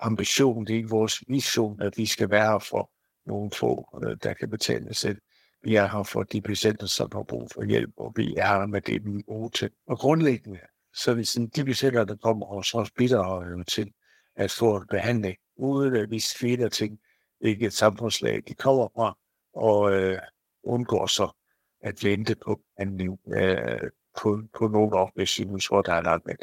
[0.00, 2.90] ambition, det er ikke vores vision, at vi skal være her for
[3.26, 5.18] nogle få, øh, der kan betale selv.
[5.62, 8.66] Vi er her for de patienter, som har brug for hjælp, og vi er her
[8.66, 9.70] med det, vi er gode til.
[9.86, 10.60] Og grundlæggende,
[10.94, 13.92] så er sådan, de patienter, der kommer hos os, bidrager til
[14.36, 16.98] at få en behandling, uden at vi sviner ting,
[17.40, 19.18] ikke et samfundslag, de kommer fra,
[19.54, 20.18] og øh,
[20.62, 21.37] undgår så
[21.80, 26.02] at vente på behandling øh, på, på nogle år, hvis vi nu tror, der er
[26.02, 26.34] langt med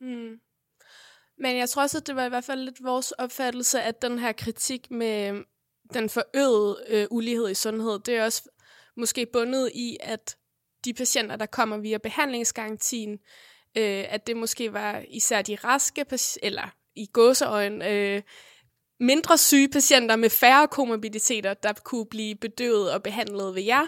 [0.00, 0.40] mm.
[1.38, 4.18] Men jeg tror også, at det var i hvert fald lidt vores opfattelse, at den
[4.18, 5.44] her kritik med øhm,
[5.94, 8.48] den forøgede øh, ulighed i sundhed, det er også
[8.96, 10.36] måske bundet i, at
[10.84, 13.12] de patienter, der kommer via behandlingsgarantien,
[13.76, 16.04] øh, at det måske var især de raske,
[16.42, 18.22] eller i gåseøjen, øh,
[19.00, 23.86] mindre syge patienter med færre komorbiditeter, der kunne blive bedøvet og behandlet ved jer,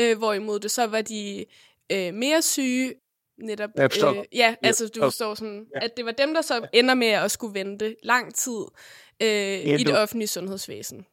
[0.00, 1.44] øh, hvorimod det så var de
[1.92, 2.94] øh, mere syge,
[3.38, 5.84] netop, øh, ja, altså du forstår sådan, ja.
[5.84, 8.64] at det var dem, der så ender med at skulle vente lang tid
[9.22, 11.06] øh, i det offentlige sundhedsvæsen.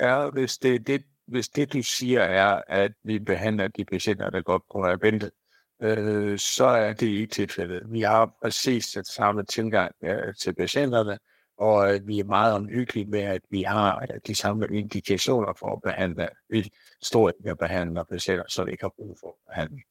[0.00, 4.42] Ja, hvis det, det, hvis det du siger er, at vi behandler de patienter, der
[4.42, 5.30] godt på at vente,
[5.82, 7.82] øh, så er det ikke tilfældet.
[7.90, 11.18] Vi har præcis den samme tilgang øh, til patienterne,
[11.58, 15.72] og øh, vi er meget omhyggelige med, at vi har øh, de samme indikationer for
[15.72, 16.22] at behandle.
[16.22, 19.82] Øh, vi står at behandle patienter, som ikke har brug for behandling.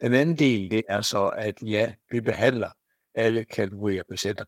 [0.00, 2.70] Den anden del, det er så, at ja, vi behandler
[3.14, 4.44] alle kategorier patienter.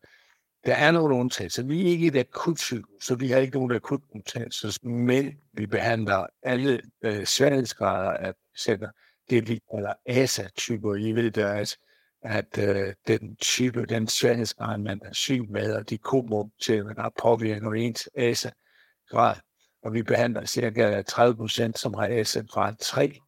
[0.65, 1.63] Der er nogle undtagelser.
[1.63, 5.65] Vi er ikke et akut sygehus, så vi har ikke nogen akut undtagelser, men vi
[5.65, 8.89] behandler alle øh, sværhedsgrader af patienter.
[9.29, 10.95] Det vi kalder ASA-typer.
[10.95, 11.77] I ved, der at,
[12.25, 17.13] at øh, den type, den sværhedsgrad, man er syg med, og de komorbiditet, man har
[17.21, 19.35] påvirker ens ASA-grad.
[19.83, 23.19] Og vi behandler cirka 30 procent, som har ASA-grad 3,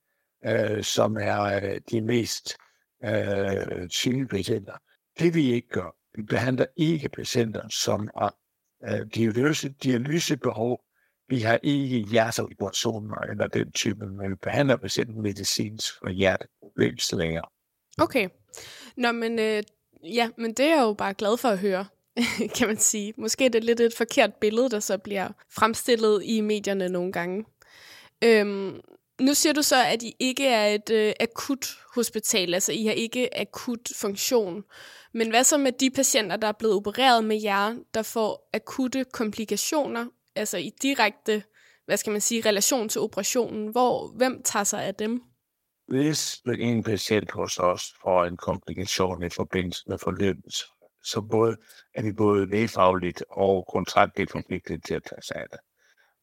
[0.46, 2.58] øh, som er øh, de mest
[3.06, 4.74] øh, syge patienter.
[5.20, 8.36] Det vi ikke gør, vi behandler ikke patienter, som har
[8.90, 10.84] øh, dialyse, dialysebehov.
[11.30, 17.42] Vi har ikke hjerteoperationer eller den type, men vi behandler patienten medicinsk for hjerteproblemstillinger.
[18.02, 18.30] Okay.
[18.98, 19.64] Nå, men, øh,
[20.04, 21.86] ja, men det er jeg jo bare glad for at høre,
[22.58, 23.14] kan man sige.
[23.18, 27.46] Måske er det lidt et forkert billede, der så bliver fremstillet i medierne nogle gange.
[28.24, 28.80] Øhm,
[29.22, 32.94] nu siger du så, at I ikke er et øh, akut hospital, altså I har
[32.94, 34.64] ikke akut funktion.
[35.14, 39.04] Men hvad så med de patienter, der er blevet opereret med jer, der får akutte
[39.04, 40.06] komplikationer,
[40.36, 41.44] altså i direkte,
[41.86, 43.68] hvad skal man sige, relation til operationen?
[43.68, 45.22] Hvor, hvem tager sig af dem?
[45.88, 50.56] Hvis en patient hos os får en komplikation i forbindelse med forløbet,
[51.04, 51.58] så både,
[51.94, 55.60] er vi både lægefagligt og kontraktligt forpligtet til at tage sig af det.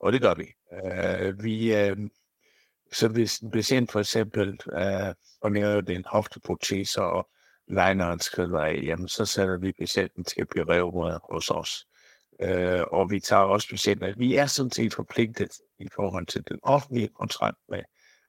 [0.01, 0.47] Og det gør vi.
[0.73, 2.09] Uh, vi uh,
[2.93, 7.29] så hvis en patient for eksempel uh, nævner lavet en hofteprotese og
[7.69, 11.87] lineren skrider af, jamen så sætter vi patienten til at blive revet hos os.
[12.43, 14.15] Uh, og vi tager også patienter.
[14.17, 17.83] Vi er sådan set forpligtet i forhold til den offentlige kontrakt med,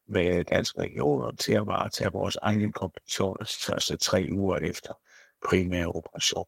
[0.07, 4.93] med danske regioner til at varetage vores egen komplikationer de første tre uger efter
[5.47, 6.45] primære operation.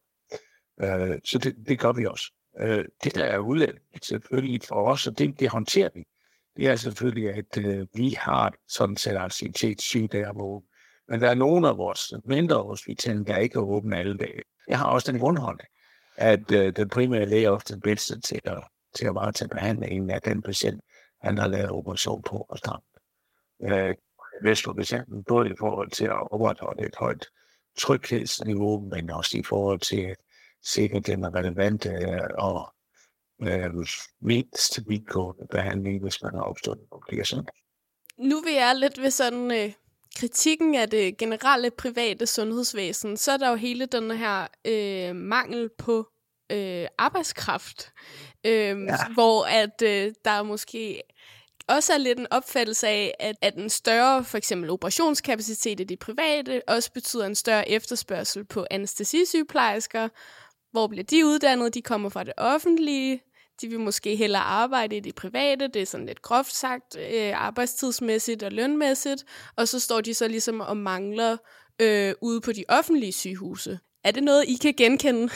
[0.80, 2.32] Øh, så det, det gør vi også.
[2.60, 6.04] Øh, det der er udlændigt selvfølgelig for os, og det, det håndterer vi.
[6.56, 10.64] Det er selvfølgelig, at øh, vi har sådan set aktivitet syg der om ugen.
[11.08, 14.42] Men der er nogle af vores mindre hospitaler, der ikke er åbne alle dage.
[14.68, 15.68] Jeg har også den grundholdning,
[16.16, 18.62] at øh, den primære læge er ofte den bedste til at,
[18.94, 20.80] til at varetage behandlingen af den patient,
[21.22, 22.84] han har lavet operation på og starte
[24.64, 27.26] for patienten, både i forhold til at opretholde et højt
[27.78, 30.16] tryghedsniveau, men også i forhold til at
[30.64, 31.86] sikre den er relevant
[32.38, 32.74] og
[33.42, 33.86] øh,
[34.20, 37.46] mindst vidtgående behandling, hvis man har opstået en komplikation.
[38.18, 39.72] Nu vil jeg lidt ved sådan øh,
[40.16, 45.70] kritikken af det generelle private sundhedsvæsen, så er der jo hele den her øh, mangel
[45.78, 46.08] på
[46.52, 47.92] øh, arbejdskraft,
[48.44, 48.96] øh, ja.
[49.14, 51.02] hvor at øh, der måske
[51.68, 55.98] også er lidt en opfattelse af, at, at en større for eksempel operationskapacitet i det
[55.98, 60.08] private også betyder en større efterspørgsel på anestesisygeplejersker.
[60.72, 61.74] Hvor bliver de uddannet?
[61.74, 63.22] De kommer fra det offentlige.
[63.60, 67.32] De vil måske hellere arbejde i det private, det er sådan lidt groft sagt, øh,
[67.34, 69.24] arbejdstidsmæssigt og lønmæssigt,
[69.56, 71.36] og så står de så ligesom og mangler
[71.80, 73.78] øh, ude på de offentlige sygehuse.
[74.04, 75.32] Er det noget, I kan genkende?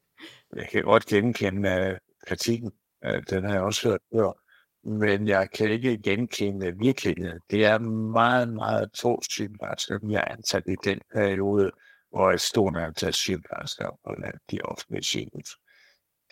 [0.56, 2.72] jeg kan godt genkende øh, kritikken.
[3.04, 4.45] Øh, den har jeg også hørt før.
[4.86, 7.40] Men jeg kan ikke genkende virkeligheden.
[7.50, 11.70] Det er meget, meget to sygeplejersker, vi har ansat i den periode,
[12.10, 14.14] hvor et stort antal sygeplejersker på
[14.50, 15.58] de offentlige sygehus.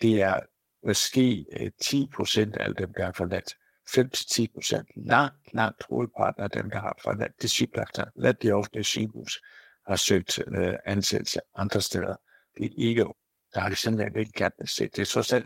[0.01, 0.39] Det er
[0.87, 3.55] måske øh, 10 procent af dem, der har forladt.
[3.89, 8.83] 5-10 procent, langt, langt hovedparten af dem, der har forladt de sygeplejersker, ladt de offentlige
[8.83, 9.41] sygehus,
[9.87, 12.15] har søgt øh, ansættelse andre steder.
[12.57, 13.05] Det er ikke,
[13.53, 14.95] der har de simpelthen ikke gerne set.
[14.95, 15.45] Det er så selv,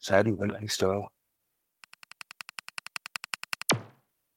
[0.00, 1.08] så er det jo heller ikke større.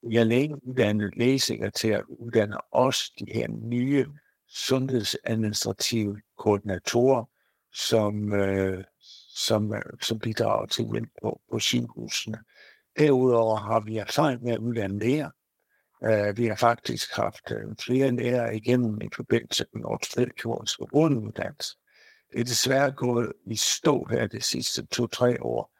[0.10, 4.06] Jeg er lægeuddannet lægesekretær, uddanner også de her nye
[4.48, 7.26] sundhedsadministrative koordinatorer,
[7.74, 8.84] som, øh,
[9.36, 12.38] som, øh, som bidrager til hjælp på, på sygehusene.
[13.00, 15.30] Derudover har vi erfaring med at uddanne læger.
[16.02, 21.78] Uh, vi har faktisk haft uh, flere læger igennem i forbindelse med vores fællesjords grunduddannelse.
[22.32, 25.72] Det er desværre gået i stå her de sidste to-tre år.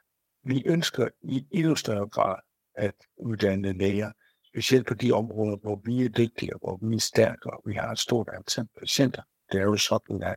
[0.50, 2.36] Vi ønsker i endnu større grad
[2.76, 4.12] at uddanne læger,
[4.48, 7.92] specielt på de områder, hvor vi er dygtige, hvor vi er stærke, og vi har
[7.92, 9.22] et stort antal patienter.
[9.52, 10.36] Det er jo sådan, at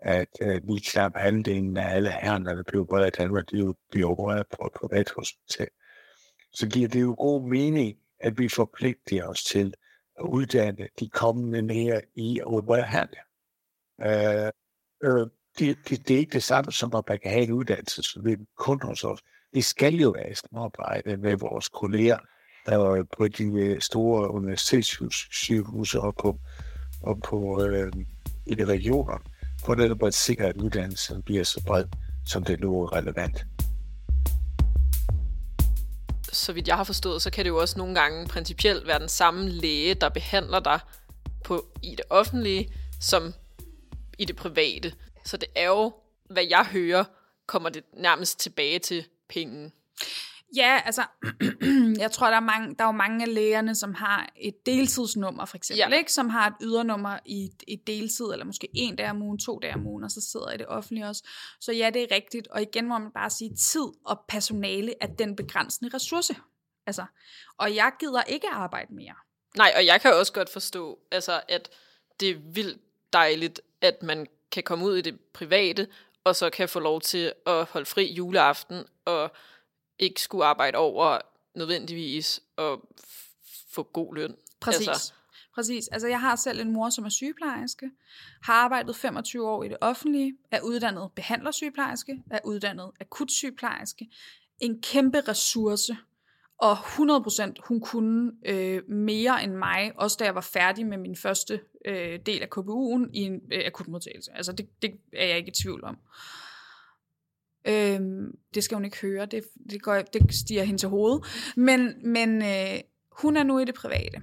[0.00, 4.10] at at vi knap halvdelen af alle herrer, der bliver opereret i Danmark, de bliver
[4.10, 5.68] opereret på et privat hospital.
[6.52, 9.74] Så giver det jo god mening, at vi forpligter os til
[10.18, 13.06] at uddanne de kommende læger i at operere her.
[14.00, 14.52] Øh,
[15.04, 15.26] øh,
[15.58, 18.24] det, det, det er ikke det samme som, at man kan have en uddannelse, som
[18.24, 19.20] vi kun hos os.
[19.54, 22.18] Det skal jo være i samarbejde med vores kolleger,
[22.66, 26.38] der var på de øh, store universitetssygehuse og på,
[27.02, 27.92] og på øh,
[28.46, 29.18] i de regioner
[29.64, 31.84] for netop at sikre, at uddannelsen bliver så bred,
[32.26, 33.46] som det nu er relevant.
[36.32, 39.08] Så vidt jeg har forstået, så kan det jo også nogle gange principielt være den
[39.08, 40.80] samme læge, der behandler dig
[41.44, 43.32] på, i det offentlige, som
[44.18, 44.92] i det private.
[45.24, 45.92] Så det er jo,
[46.30, 47.04] hvad jeg hører,
[47.46, 49.72] kommer det nærmest tilbage til penge.
[50.56, 51.04] Ja, altså,
[52.04, 55.44] jeg tror, der er, mange, der er jo mange af lægerne, som har et deltidsnummer,
[55.44, 55.96] for eksempel, ja.
[55.96, 56.12] ikke?
[56.12, 59.74] som har et ydernummer i et deltid, eller måske en dag om ugen, to dage
[59.74, 61.28] om ugen, og så sidder i det offentlige også.
[61.60, 62.48] Så ja, det er rigtigt.
[62.48, 66.34] Og igen må man bare sige, tid og personale er den begrænsende ressource.
[66.86, 67.04] Altså,
[67.58, 69.14] og jeg gider ikke arbejde mere.
[69.56, 71.68] Nej, og jeg kan også godt forstå, altså, at
[72.20, 72.80] det er vildt
[73.12, 75.88] dejligt, at man kan komme ud i det private,
[76.24, 79.32] og så kan få lov til at holde fri juleaften, og
[79.98, 81.18] ikke skulle arbejde over
[81.54, 82.88] nødvendigvis, og
[83.70, 84.36] få god løn.
[84.60, 84.88] Præcis.
[84.88, 85.12] Altså.
[85.54, 85.88] Præcis.
[85.88, 87.90] Altså, jeg har selv en mor, som er sygeplejerske,
[88.42, 94.10] har arbejdet 25 år i det offentlige, er uddannet behandlersygeplejerske, er uddannet akutsygeplejerske.
[94.60, 95.96] En kæmpe ressource,
[96.58, 101.16] og 100% hun kunne øh, mere end mig, også da jeg var færdig med min
[101.16, 104.30] første øh, del af KBU'en i en øh, akutmodtagelse.
[104.34, 105.98] Altså, det, det er jeg ikke i tvivl om.
[107.68, 111.24] Øhm, det skal hun ikke høre, det, det, går, det stiger hende til hovedet.
[111.56, 112.80] Men, men øh,
[113.12, 114.22] hun er nu i det private.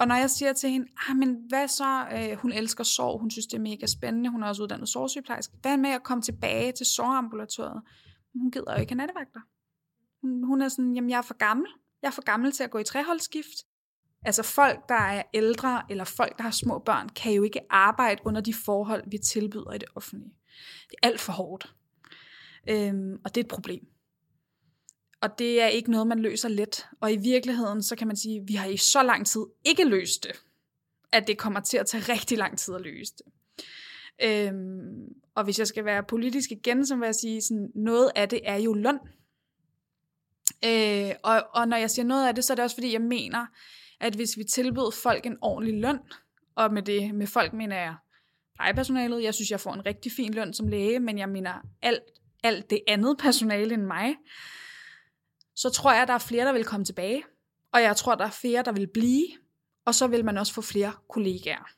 [0.00, 3.30] Og når jeg siger til hende, ah, men hvad så, øh, hun elsker sorg, hun
[3.30, 6.72] synes det er mega spændende, hun er også uddannet sorgsygeplejerske, hvad med at komme tilbage
[6.72, 7.82] til sorgambulatoriet?
[8.34, 9.40] Hun gider jo ikke have nattevagter.
[10.20, 11.66] Hun, hun er sådan, jamen jeg er for gammel,
[12.02, 13.64] jeg er for gammel til at gå i treholdsskift.
[14.24, 18.22] Altså folk, der er ældre, eller folk, der har små børn, kan jo ikke arbejde
[18.24, 20.32] under de forhold, vi tilbyder i det offentlige.
[20.90, 21.74] Det er alt for hårdt.
[22.68, 23.86] Øhm, og det er et problem.
[25.20, 26.86] Og det er ikke noget, man løser let.
[27.00, 29.84] Og i virkeligheden, så kan man sige, at vi har i så lang tid ikke
[29.84, 30.42] løst det,
[31.12, 33.26] at det kommer til at tage rigtig lang tid at løse det.
[34.22, 38.28] Øhm, og hvis jeg skal være politisk igen, så vil jeg sige, sådan, noget af
[38.28, 38.98] det er jo løn.
[40.64, 43.00] Øh, og, og når jeg siger noget af det, så er det også fordi, jeg
[43.00, 43.46] mener,
[44.00, 45.98] at hvis vi tilbyder folk en ordentlig løn,
[46.54, 47.94] og med det med folk mener jeg
[48.54, 52.02] plejepersonalet, jeg synes, jeg får en rigtig fin løn som læge, men jeg mener alt,
[52.42, 54.16] alt det andet personale end mig,
[55.54, 57.24] så tror jeg, at der er flere, der vil komme tilbage,
[57.72, 59.26] og jeg tror, der er flere, der vil blive,
[59.84, 61.68] og så vil man også få flere kollegaer,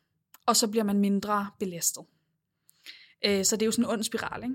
[0.46, 2.04] og så bliver man mindre belastet.
[3.24, 4.42] Øh, så det er jo sådan en ond spiral.
[4.42, 4.54] Ikke?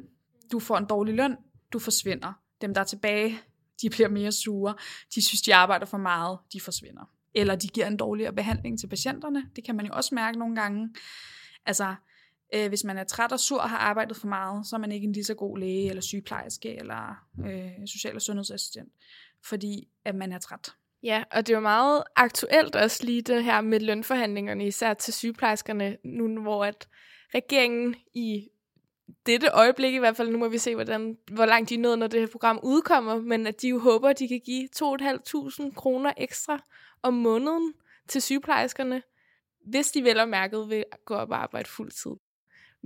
[0.52, 1.38] Du får en dårlig løn,
[1.74, 2.34] du forsvinder.
[2.62, 3.40] Dem, der er tilbage,
[3.82, 4.76] de bliver mere sure.
[5.16, 7.12] De synes, de arbejder for meget, de forsvinder.
[7.34, 9.50] Eller de giver en dårligere behandling til patienterne.
[9.56, 10.96] Det kan man jo også mærke nogle gange.
[11.66, 11.96] Altså,
[12.56, 14.92] øh, hvis man er træt og sur og har arbejdet for meget, så er man
[14.92, 18.94] ikke en lige så god læge, eller sygeplejerske, eller øh, social- og sundhedsassistent,
[19.44, 20.74] fordi at man er træt.
[21.04, 25.14] Ja, og det er jo meget aktuelt også lige det her med lønforhandlingerne, især til
[25.14, 26.88] sygeplejerskerne, nu hvor at
[27.34, 28.50] regeringen i
[29.26, 32.00] dette øjeblik i hvert fald, nu må vi se, hvordan, hvor langt de er nået,
[32.00, 35.74] når det her program udkommer, men at de jo håber, at de kan give 2.500
[35.76, 36.60] kroner ekstra
[37.04, 37.74] om måneden
[38.08, 39.02] til sygeplejerskerne,
[39.66, 42.12] hvis de vel og mærket vil gå op og arbejde fuld tid.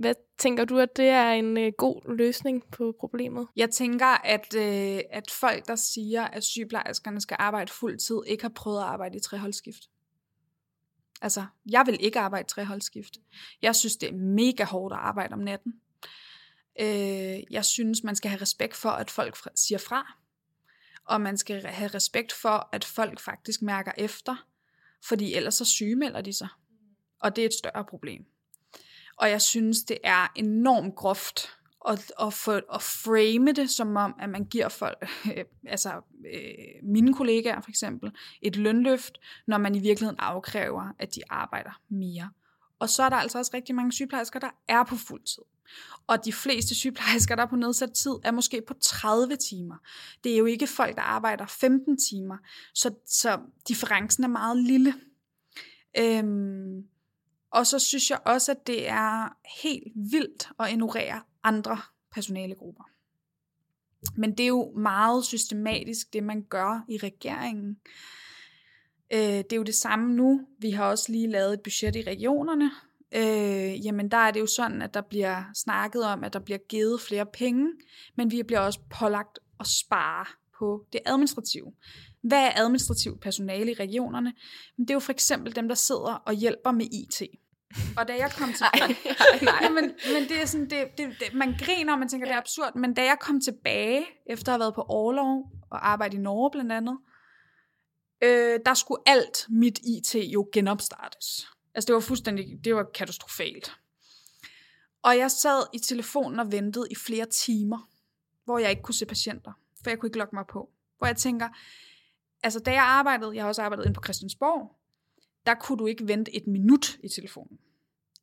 [0.00, 3.48] Hvad tænker du, at det er en øh, god løsning på problemet?
[3.56, 8.44] Jeg tænker, at, øh, at folk, der siger, at sygeplejerskerne skal arbejde fuld tid, ikke
[8.44, 9.82] har prøvet at arbejde i treholdsskift.
[11.20, 13.16] Altså, jeg vil ikke arbejde i treholdsskift.
[13.62, 15.72] Jeg synes, det er mega hårdt at arbejde om natten.
[16.80, 20.16] Øh, jeg synes, man skal have respekt for, at folk siger fra.
[21.04, 24.46] Og man skal have respekt for, at folk faktisk mærker efter.
[25.04, 26.48] Fordi ellers så sygemelder de sig.
[27.20, 28.29] Og det er et større problem.
[29.20, 31.50] Og jeg synes, det er enormt groft
[31.88, 35.92] at, at, få, at frame det som om, at man giver folk, øh, altså
[36.34, 41.80] øh, mine kollegaer for eksempel, et lønløft, når man i virkeligheden afkræver, at de arbejder
[41.88, 42.30] mere.
[42.78, 45.42] Og så er der altså også rigtig mange sygeplejersker, der er på fuld tid.
[46.06, 49.76] Og de fleste sygeplejersker, der er på nedsat tid, er måske på 30 timer.
[50.24, 52.36] Det er jo ikke folk, der arbejder 15 timer.
[52.74, 54.94] Så, så differencen er meget lille.
[55.98, 56.84] Øhm,
[57.52, 61.78] og så synes jeg også, at det er helt vildt at ignorere andre
[62.12, 62.84] personalegrupper.
[64.16, 67.76] Men det er jo meget systematisk, det man gør i regeringen.
[69.12, 70.46] Øh, det er jo det samme nu.
[70.58, 72.70] Vi har også lige lavet et budget i regionerne.
[73.12, 76.58] Øh, jamen der er det jo sådan, at der bliver snakket om, at der bliver
[76.58, 77.72] givet flere penge,
[78.16, 80.26] men vi bliver også pålagt at spare
[80.58, 81.72] på det administrative.
[82.22, 84.32] Hvad er administrativt personale i regionerne?
[84.78, 87.22] Det er jo for eksempel dem, der sidder og hjælper med IT.
[87.96, 88.96] Og da jeg kom tilbage...
[89.42, 92.34] nej, men, men det er sådan, det, det, det, man griner, og man tænker, det
[92.34, 96.16] er absurd, men da jeg kom tilbage, efter at have været på overlov og arbejde
[96.16, 96.98] i Norge blandt andet,
[98.22, 101.48] øh, der skulle alt mit IT jo genopstartes.
[101.74, 103.72] Altså det var fuldstændig, det var katastrofalt.
[105.02, 107.88] Og jeg sad i telefonen og ventede i flere timer,
[108.44, 109.52] hvor jeg ikke kunne se patienter,
[109.82, 110.70] for jeg kunne ikke logge mig på.
[110.98, 111.48] Hvor jeg tænker,
[112.42, 114.79] altså da jeg arbejdede, jeg har også arbejdet inde på Christiansborg,
[115.46, 117.58] der kunne du ikke vente et minut i telefonen.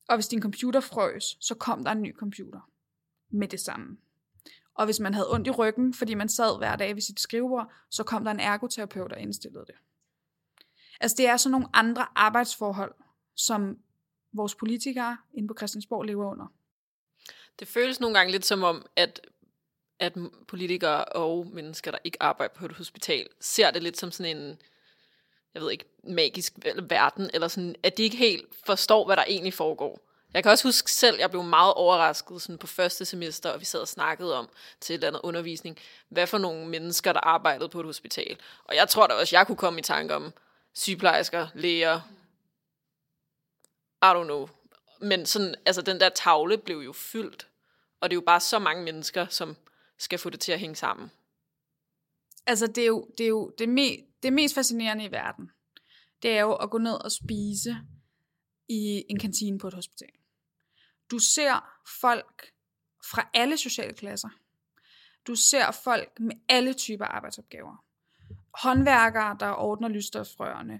[0.10, 2.70] Og hvis din computer frøs, så kom der en ny computer
[3.30, 3.98] med det samme.
[4.74, 7.72] Og hvis man havde ondt i ryggen, fordi man sad hver dag ved sit skrivebord,
[7.90, 9.76] så kom der en ergoterapeut og indstillede det.
[11.00, 12.96] Altså det er sådan nogle andre arbejdsforhold,
[13.36, 13.78] som
[14.34, 16.54] vores politikere inde på Christiansborg lever under.
[17.60, 19.22] Det føles nogle gange lidt som om, at,
[20.00, 24.38] at politikere og mennesker, der ikke arbejder på et hospital, ser det lidt som sådan
[24.38, 24.58] en
[25.58, 29.54] jeg ved ikke, magisk verden, eller sådan, at de ikke helt forstår, hvad der egentlig
[29.54, 30.00] foregår.
[30.34, 33.66] Jeg kan også huske selv, jeg blev meget overrasket sådan på første semester, og vi
[33.66, 34.50] sad og snakkede om
[34.80, 35.78] til et eller andet undervisning,
[36.10, 38.38] hvad for nogle mennesker, der arbejdede på et hospital.
[38.64, 40.34] Og jeg tror da også, jeg kunne komme i tanke om
[40.74, 42.02] sygeplejersker, læger,
[44.04, 44.50] I don't know.
[45.00, 47.48] Men sådan, altså den der tavle blev jo fyldt,
[48.02, 49.56] og det er jo bare så mange mennesker, som
[49.98, 51.12] skal få det til at hænge sammen.
[52.48, 55.52] Altså, det er jo det, er jo det, me, det mest fascinerende i verden.
[56.22, 57.78] Det er jo at gå ned og spise
[58.70, 60.10] i en kantine på et hospital.
[61.12, 62.52] Du ser folk
[63.12, 64.30] fra alle sociale klasser.
[65.28, 67.84] Du ser folk med alle typer arbejdsopgaver.
[68.64, 70.74] Håndværkere, der ordner lysstofrørene.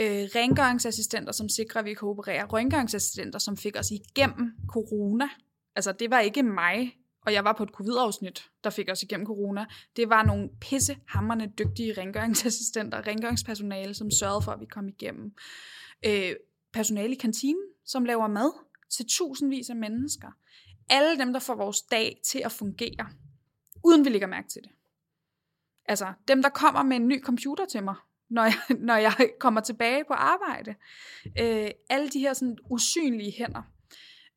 [0.00, 2.46] Øh, rengøringsassistenter, som sikrer, at vi kan operere.
[2.46, 5.28] Rengøringsassistenter, som fik os igennem corona.
[5.76, 6.96] Altså, det var ikke mig,
[7.26, 9.66] og jeg var på et covid-afsnit, der fik os igennem corona.
[9.96, 15.34] Det var nogle pissehammerne dygtige rengøringsassistenter, rengøringspersonale, som sørgede for, at vi kom igennem.
[16.06, 16.34] Øh,
[16.72, 18.52] personale i kantinen, som laver mad
[18.90, 20.28] til tusindvis af mennesker.
[20.88, 23.08] Alle dem, der får vores dag til at fungere,
[23.84, 24.70] uden vi lægger mærke til det.
[25.84, 27.94] Altså dem, der kommer med en ny computer til mig,
[28.30, 28.54] når jeg,
[28.88, 30.74] når jeg kommer tilbage på arbejde.
[31.40, 33.62] Øh, alle de her sådan usynlige hænder.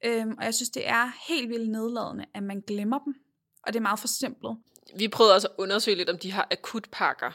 [0.06, 3.16] Øh, og jeg synes, det er helt vildt nedladende, at man glemmer dem.
[3.64, 4.58] Og det er meget forsimplet.
[4.96, 7.32] Vi prøvede også at undersøge lidt, om de har akutpakker.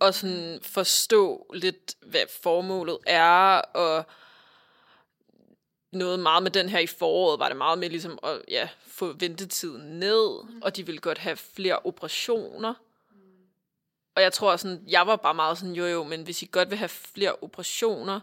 [0.00, 4.04] Og sådan forstå lidt, hvad formålet er, og
[5.92, 9.12] noget meget med den her i foråret, var det meget med ligesom at ja, få
[9.12, 10.62] ventetiden ned, mm.
[10.62, 12.74] og de ville godt have flere operationer.
[14.14, 16.70] Og jeg tror sådan, jeg var bare meget sådan, jo jo, men hvis I godt
[16.70, 18.20] vil have flere operationer,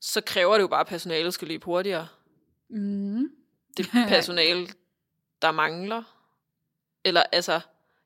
[0.00, 2.08] så kræver det jo bare, at personalet skal løbe hurtigere.
[2.70, 3.30] Mm.
[3.76, 4.66] Det personale,
[5.42, 6.02] der mangler.
[7.04, 7.60] Eller altså,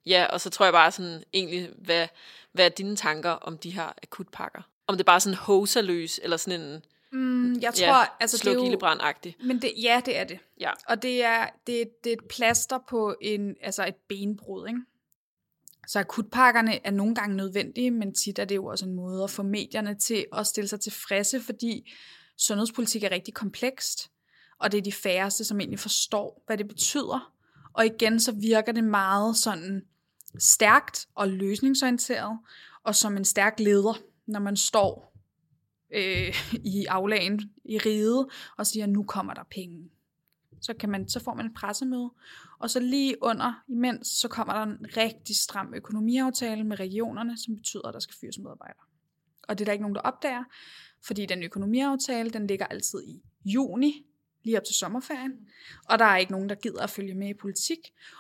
[0.07, 2.09] ja, og så tror jeg bare sådan, egentlig, hvad,
[2.53, 4.63] hvad er dine tanker om de her akutpakker?
[4.87, 6.83] Om det er bare sådan hoserløs, eller sådan en,
[7.13, 8.71] Mm, jeg tror, ja, altså sluk det er jo,
[9.45, 10.39] Men det, ja, det er det.
[10.61, 10.71] Ja.
[10.89, 14.81] Og det er, det, det er et plaster på en, altså et benbrud, ikke?
[15.89, 19.31] Så akutpakkerne er nogle gange nødvendige, men tit er det jo også en måde at
[19.31, 21.93] få medierne til at stille sig tilfredse, fordi
[22.37, 24.11] sundhedspolitik er rigtig komplekst,
[24.61, 27.33] og det er de færreste, som egentlig forstår, hvad det betyder.
[27.73, 29.83] Og igen, så virker det meget sådan
[30.39, 32.39] stærkt og løsningsorienteret,
[32.85, 35.17] og som en stærk leder, når man står
[35.95, 36.35] øh,
[36.65, 39.91] i aflagen i ride og siger, nu kommer der penge.
[40.63, 42.11] Så, kan man, så får man et pressemøde,
[42.59, 47.57] og så lige under, imens, så kommer der en rigtig stram økonomiaftale med regionerne, som
[47.57, 48.85] betyder, at der skal fyres medarbejdere.
[49.49, 50.45] Og det er der ikke nogen, der opdager,
[51.07, 54.10] fordi den økonomiaftale, den ligger altid i juni,
[54.43, 55.33] lige op til sommerferien,
[55.85, 57.79] og der er ikke nogen, der gider at følge med i politik,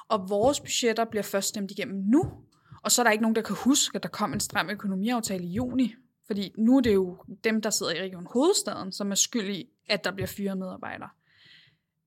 [0.08, 2.32] og vores budgetter bliver først stemt igennem nu,
[2.82, 5.44] og så er der ikke nogen, der kan huske, at der kom en stram økonomiaftale
[5.44, 5.94] i juni,
[6.26, 9.68] fordi nu er det jo dem, der sidder i Region Hovedstaden, som er skyld i,
[9.86, 11.08] at der bliver fyret medarbejdere.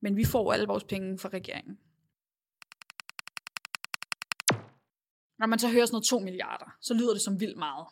[0.00, 1.78] Men vi får alle vores penge fra regeringen.
[5.38, 7.86] Når man så hører sådan noget 2 milliarder, så lyder det som vildt meget.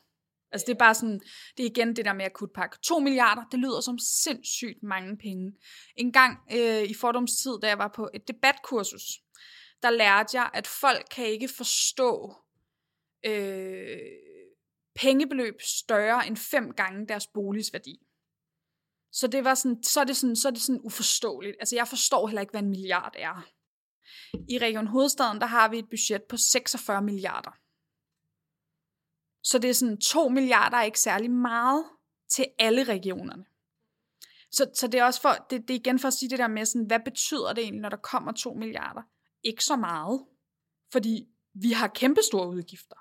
[0.53, 1.21] Altså det er bare sådan,
[1.57, 2.79] det er igen det der med akutpakke.
[2.83, 5.53] 2 milliarder, det lyder som sindssygt mange penge.
[5.97, 9.03] En gang øh, i fordomstid, da jeg var på et debatkursus,
[9.83, 12.35] der lærte jeg, at folk kan ikke forstå
[13.27, 13.99] øh,
[14.95, 17.99] pengebeløb større end fem gange deres boligs værdi.
[19.13, 21.57] Så det var sådan, så er det sådan, så er det sådan uforståeligt.
[21.61, 23.49] Altså jeg forstår heller ikke, hvad en milliard er.
[24.49, 27.51] I Region Hovedstaden, der har vi et budget på 46 milliarder.
[29.43, 31.85] Så det er sådan, 2 milliarder er ikke særlig meget
[32.29, 33.45] til alle regionerne.
[34.51, 36.49] Så, så det er også for, det, det er igen for at sige det der
[36.49, 39.03] med, sådan, hvad betyder det egentlig, når der kommer 2 milliarder?
[39.43, 40.25] Ikke så meget,
[40.93, 42.97] fordi vi har kæmpestore udgifter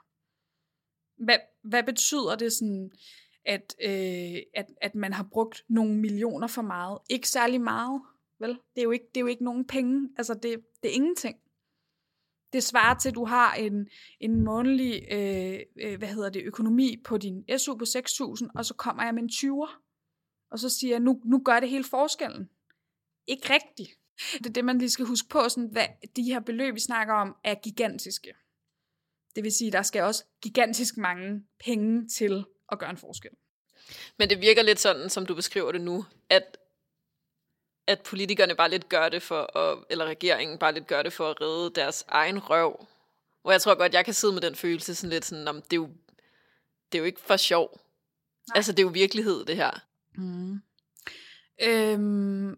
[1.23, 2.91] hvad, hvad betyder det sådan,
[3.45, 6.99] at, øh, at, at man har brugt nogle millioner for meget?
[7.09, 8.01] Ikke særlig meget,
[8.39, 8.49] vel?
[8.49, 10.09] Det er jo ikke, det er jo ikke nogen penge.
[10.17, 11.37] Altså, det, det er ingenting.
[12.53, 13.87] Det svarer til, at du har en,
[14.19, 18.73] en månedlig øh, øh, hvad hedder det, økonomi på din SU på 6.000, og så
[18.73, 19.81] kommer jeg med en 20'er,
[20.51, 22.49] og så siger jeg, nu, nu gør det hele forskellen.
[23.27, 23.89] Ikke rigtigt.
[24.37, 25.85] Det er det, man lige skal huske på, sådan, hvad
[26.15, 28.33] de her beløb, vi snakker om, er gigantiske.
[29.35, 33.31] Det vil sige, at der skal også gigantisk mange penge til at gøre en forskel.
[34.17, 36.57] Men det virker lidt sådan, som du beskriver det nu, at,
[37.87, 41.29] at politikerne bare lidt gør det for, at, eller regeringen bare lidt gør det for
[41.29, 42.87] at redde deres egen røv.
[43.41, 45.73] Hvor jeg tror godt, jeg kan sidde med den følelse sådan lidt sådan, om det
[45.73, 45.89] er jo,
[46.91, 47.69] det er jo ikke for sjov.
[48.49, 48.55] Nej.
[48.55, 49.71] Altså, det er jo virkelighed, det her.
[50.15, 50.61] Mm.
[51.63, 52.55] Øhm,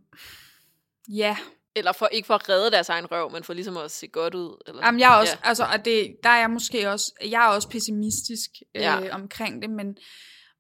[1.10, 1.38] ja,
[1.76, 4.36] eller for, ikke for at redde deres egen røv, men for ligesom at se godt
[4.36, 4.64] ud.
[4.68, 5.50] Eller, Jamen, jeg er også, ja.
[5.50, 9.16] altså, og det, der er jeg måske også, jeg er også pessimistisk øh, ja.
[9.16, 9.98] omkring det, men,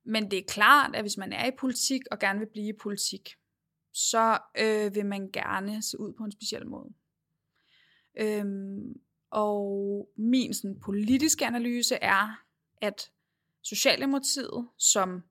[0.05, 2.77] men det er klart, at hvis man er i politik og gerne vil blive i
[2.81, 3.29] politik,
[3.93, 6.89] så øh, vil man gerne se ud på en speciel måde.
[8.19, 8.93] Øhm,
[9.31, 12.39] og min sådan, politiske analyse er,
[12.81, 13.09] at
[13.63, 15.23] Socialdemokratiet, som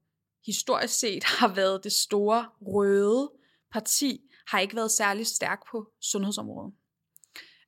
[0.46, 3.32] historisk set har været det store røde
[3.72, 6.74] parti, har ikke været særlig stærk på sundhedsområdet.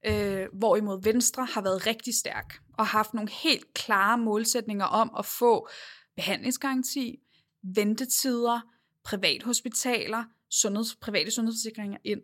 [0.07, 5.27] Øh, hvorimod Venstre har været rigtig stærk og haft nogle helt klare målsætninger om at
[5.27, 5.69] få
[6.17, 7.19] behandlingsgaranti,
[7.63, 8.61] ventetider,
[9.05, 10.25] privathospitaler,
[10.61, 12.21] sundheds, private sundhedsforsikringer ind.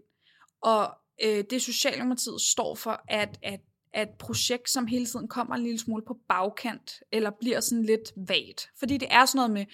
[0.62, 3.60] Og øh, det Socialdemokratiet står for, at, at,
[3.92, 7.84] at et projekt, som hele tiden kommer en lille smule på bagkant, eller bliver sådan
[7.84, 8.68] lidt vagt.
[8.78, 9.66] Fordi det er sådan noget med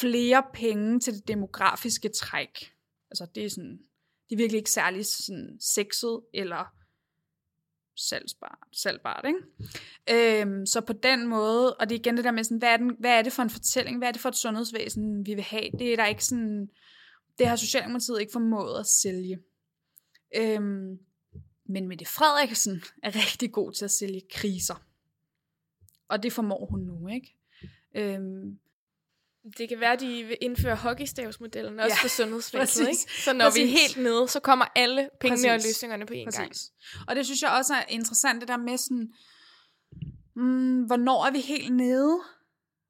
[0.00, 2.72] flere penge til det demografiske træk.
[3.10, 3.78] Altså det er sådan,
[4.28, 6.64] det er virkelig ikke særlig sådan sexet, eller
[7.96, 10.40] salgsbart, salgbart, ikke?
[10.40, 12.76] Øhm, så på den måde, og det er igen det der med sådan, hvad er,
[12.76, 15.44] den, hvad er det for en fortælling, hvad er det for et sundhedsvæsen, vi vil
[15.44, 15.70] have?
[15.78, 16.70] Det er der ikke sådan,
[17.40, 19.38] det har Socialdemokratiet ikke formået at sælge.
[20.36, 20.98] Øhm,
[21.68, 24.84] men Mette Frederiksen er rigtig god til at sælge kriser.
[26.08, 27.36] Og det formår hun nu, ikke?
[27.96, 28.58] Øhm,
[29.58, 32.88] det kan være, at de vil indføre hockeystavsmodellen også ja, for sundhedsvæsenet.
[32.88, 33.22] Ikke?
[33.24, 33.62] Så når præcis.
[33.62, 35.66] vi er helt nede, så kommer alle pengene Præcis.
[35.66, 36.38] og løsningerne på én præcis.
[36.38, 37.08] gang.
[37.08, 39.12] Og det synes jeg også er interessant, det der med sådan,
[40.36, 42.20] mm, hvornår er vi helt nede?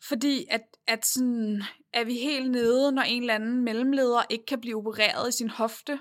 [0.08, 4.60] Fordi at, at sådan, er vi helt nede, når en eller anden mellemleder ikke kan
[4.60, 5.98] blive opereret i sin hofte?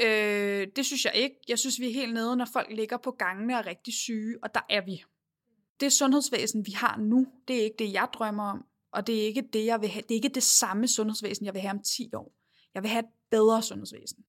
[0.00, 1.36] Øh, det synes jeg ikke.
[1.48, 4.38] Jeg synes, vi er helt nede, når folk ligger på gangene og er rigtig syge,
[4.42, 5.04] og der er vi.
[5.80, 8.64] Det sundhedsvæsen, vi har nu, det er ikke det, jeg drømmer om.
[8.92, 10.02] Og det er ikke det, jeg vil have.
[10.02, 12.32] Det er ikke det samme sundhedsvæsen, jeg vil have om 10 år.
[12.74, 14.24] Jeg vil have et bedre sundhedsvæsen.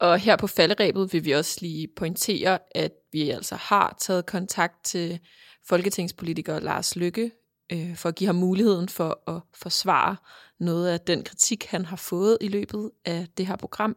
[0.00, 4.84] Og her på falderæbet vil vi også lige pointere, at vi altså har taget kontakt
[4.84, 5.20] til
[5.68, 7.30] folketingspolitiker Lars Lykke,
[7.72, 10.16] øh, for at give ham muligheden for at forsvare
[10.58, 13.96] noget af den kritik, han har fået i løbet af det her program.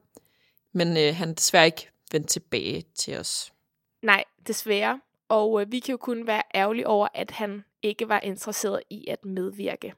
[0.72, 3.54] Men øh, han er desværre ikke vendt tilbage til os.
[4.02, 5.02] Nej, desværre.
[5.30, 9.08] Og øh, vi kan jo kun være ærgerlige over, at han ikke var interesseret i
[9.08, 9.94] at medvirke.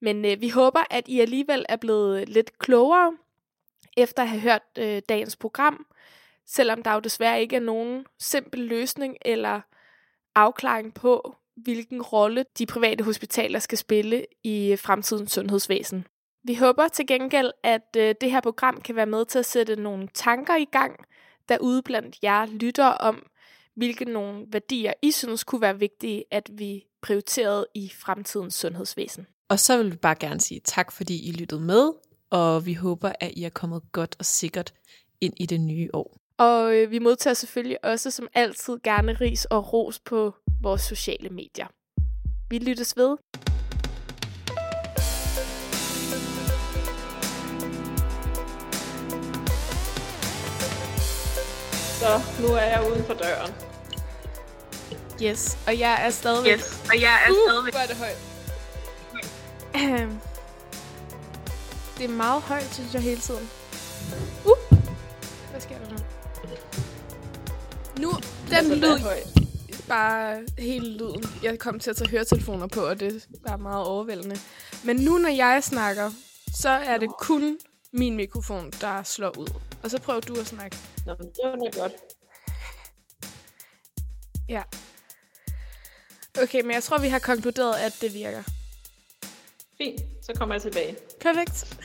[0.00, 3.16] Men øh, vi håber, at I alligevel er blevet lidt klogere
[3.96, 5.86] efter at have hørt øh, dagens program,
[6.46, 9.60] selvom der jo desværre ikke er nogen simpel løsning eller
[10.36, 16.06] afklaring på, hvilken rolle de private hospitaler skal spille i øh, fremtidens sundhedsvæsen.
[16.44, 19.76] Vi håber til gengæld, at øh, det her program kan være med til at sætte
[19.76, 20.96] nogle tanker i gang
[21.48, 23.26] derude blandt jer lytter om,
[23.76, 29.26] hvilke nogle værdier I synes kunne være vigtige, at vi prioriterede i fremtidens sundhedsvæsen.
[29.48, 31.92] Og så vil vi bare gerne sige tak, fordi I lyttede med,
[32.30, 34.74] og vi håber, at I er kommet godt og sikkert
[35.20, 36.16] ind i det nye år.
[36.38, 41.28] Og øh, vi modtager selvfølgelig også som altid gerne ris og ros på vores sociale
[41.28, 41.66] medier.
[42.50, 43.16] Vi lyttes ved.
[52.00, 53.54] Så nu er jeg uden for døren.
[55.22, 56.52] Yes, og jeg er stadigvæk...
[56.58, 57.72] Yes, og jeg er Uh, stadigvæk...
[57.72, 58.18] hvor er det højt.
[61.98, 63.50] Det er meget højt, synes jeg, hele tiden.
[64.44, 64.78] Uh!
[65.50, 65.96] Hvad sker der nu?
[68.00, 68.12] Nu,
[68.50, 68.98] den lyd,
[69.88, 71.24] bare hele lyden.
[71.42, 74.36] Jeg kom til at tage høretelefoner på, og det var meget overvældende.
[74.84, 76.10] Men nu, når jeg snakker,
[76.54, 77.58] så er det kun
[77.92, 79.48] min mikrofon, der slår ud.
[79.82, 80.76] Og så prøver du at snakke.
[81.06, 81.92] Nå, men det var da godt.
[84.48, 84.62] Ja.
[86.42, 88.42] Okay, men jeg tror, vi har konkluderet, at det virker.
[89.78, 90.96] Fint, så kommer jeg tilbage.
[91.20, 91.78] Perfekt.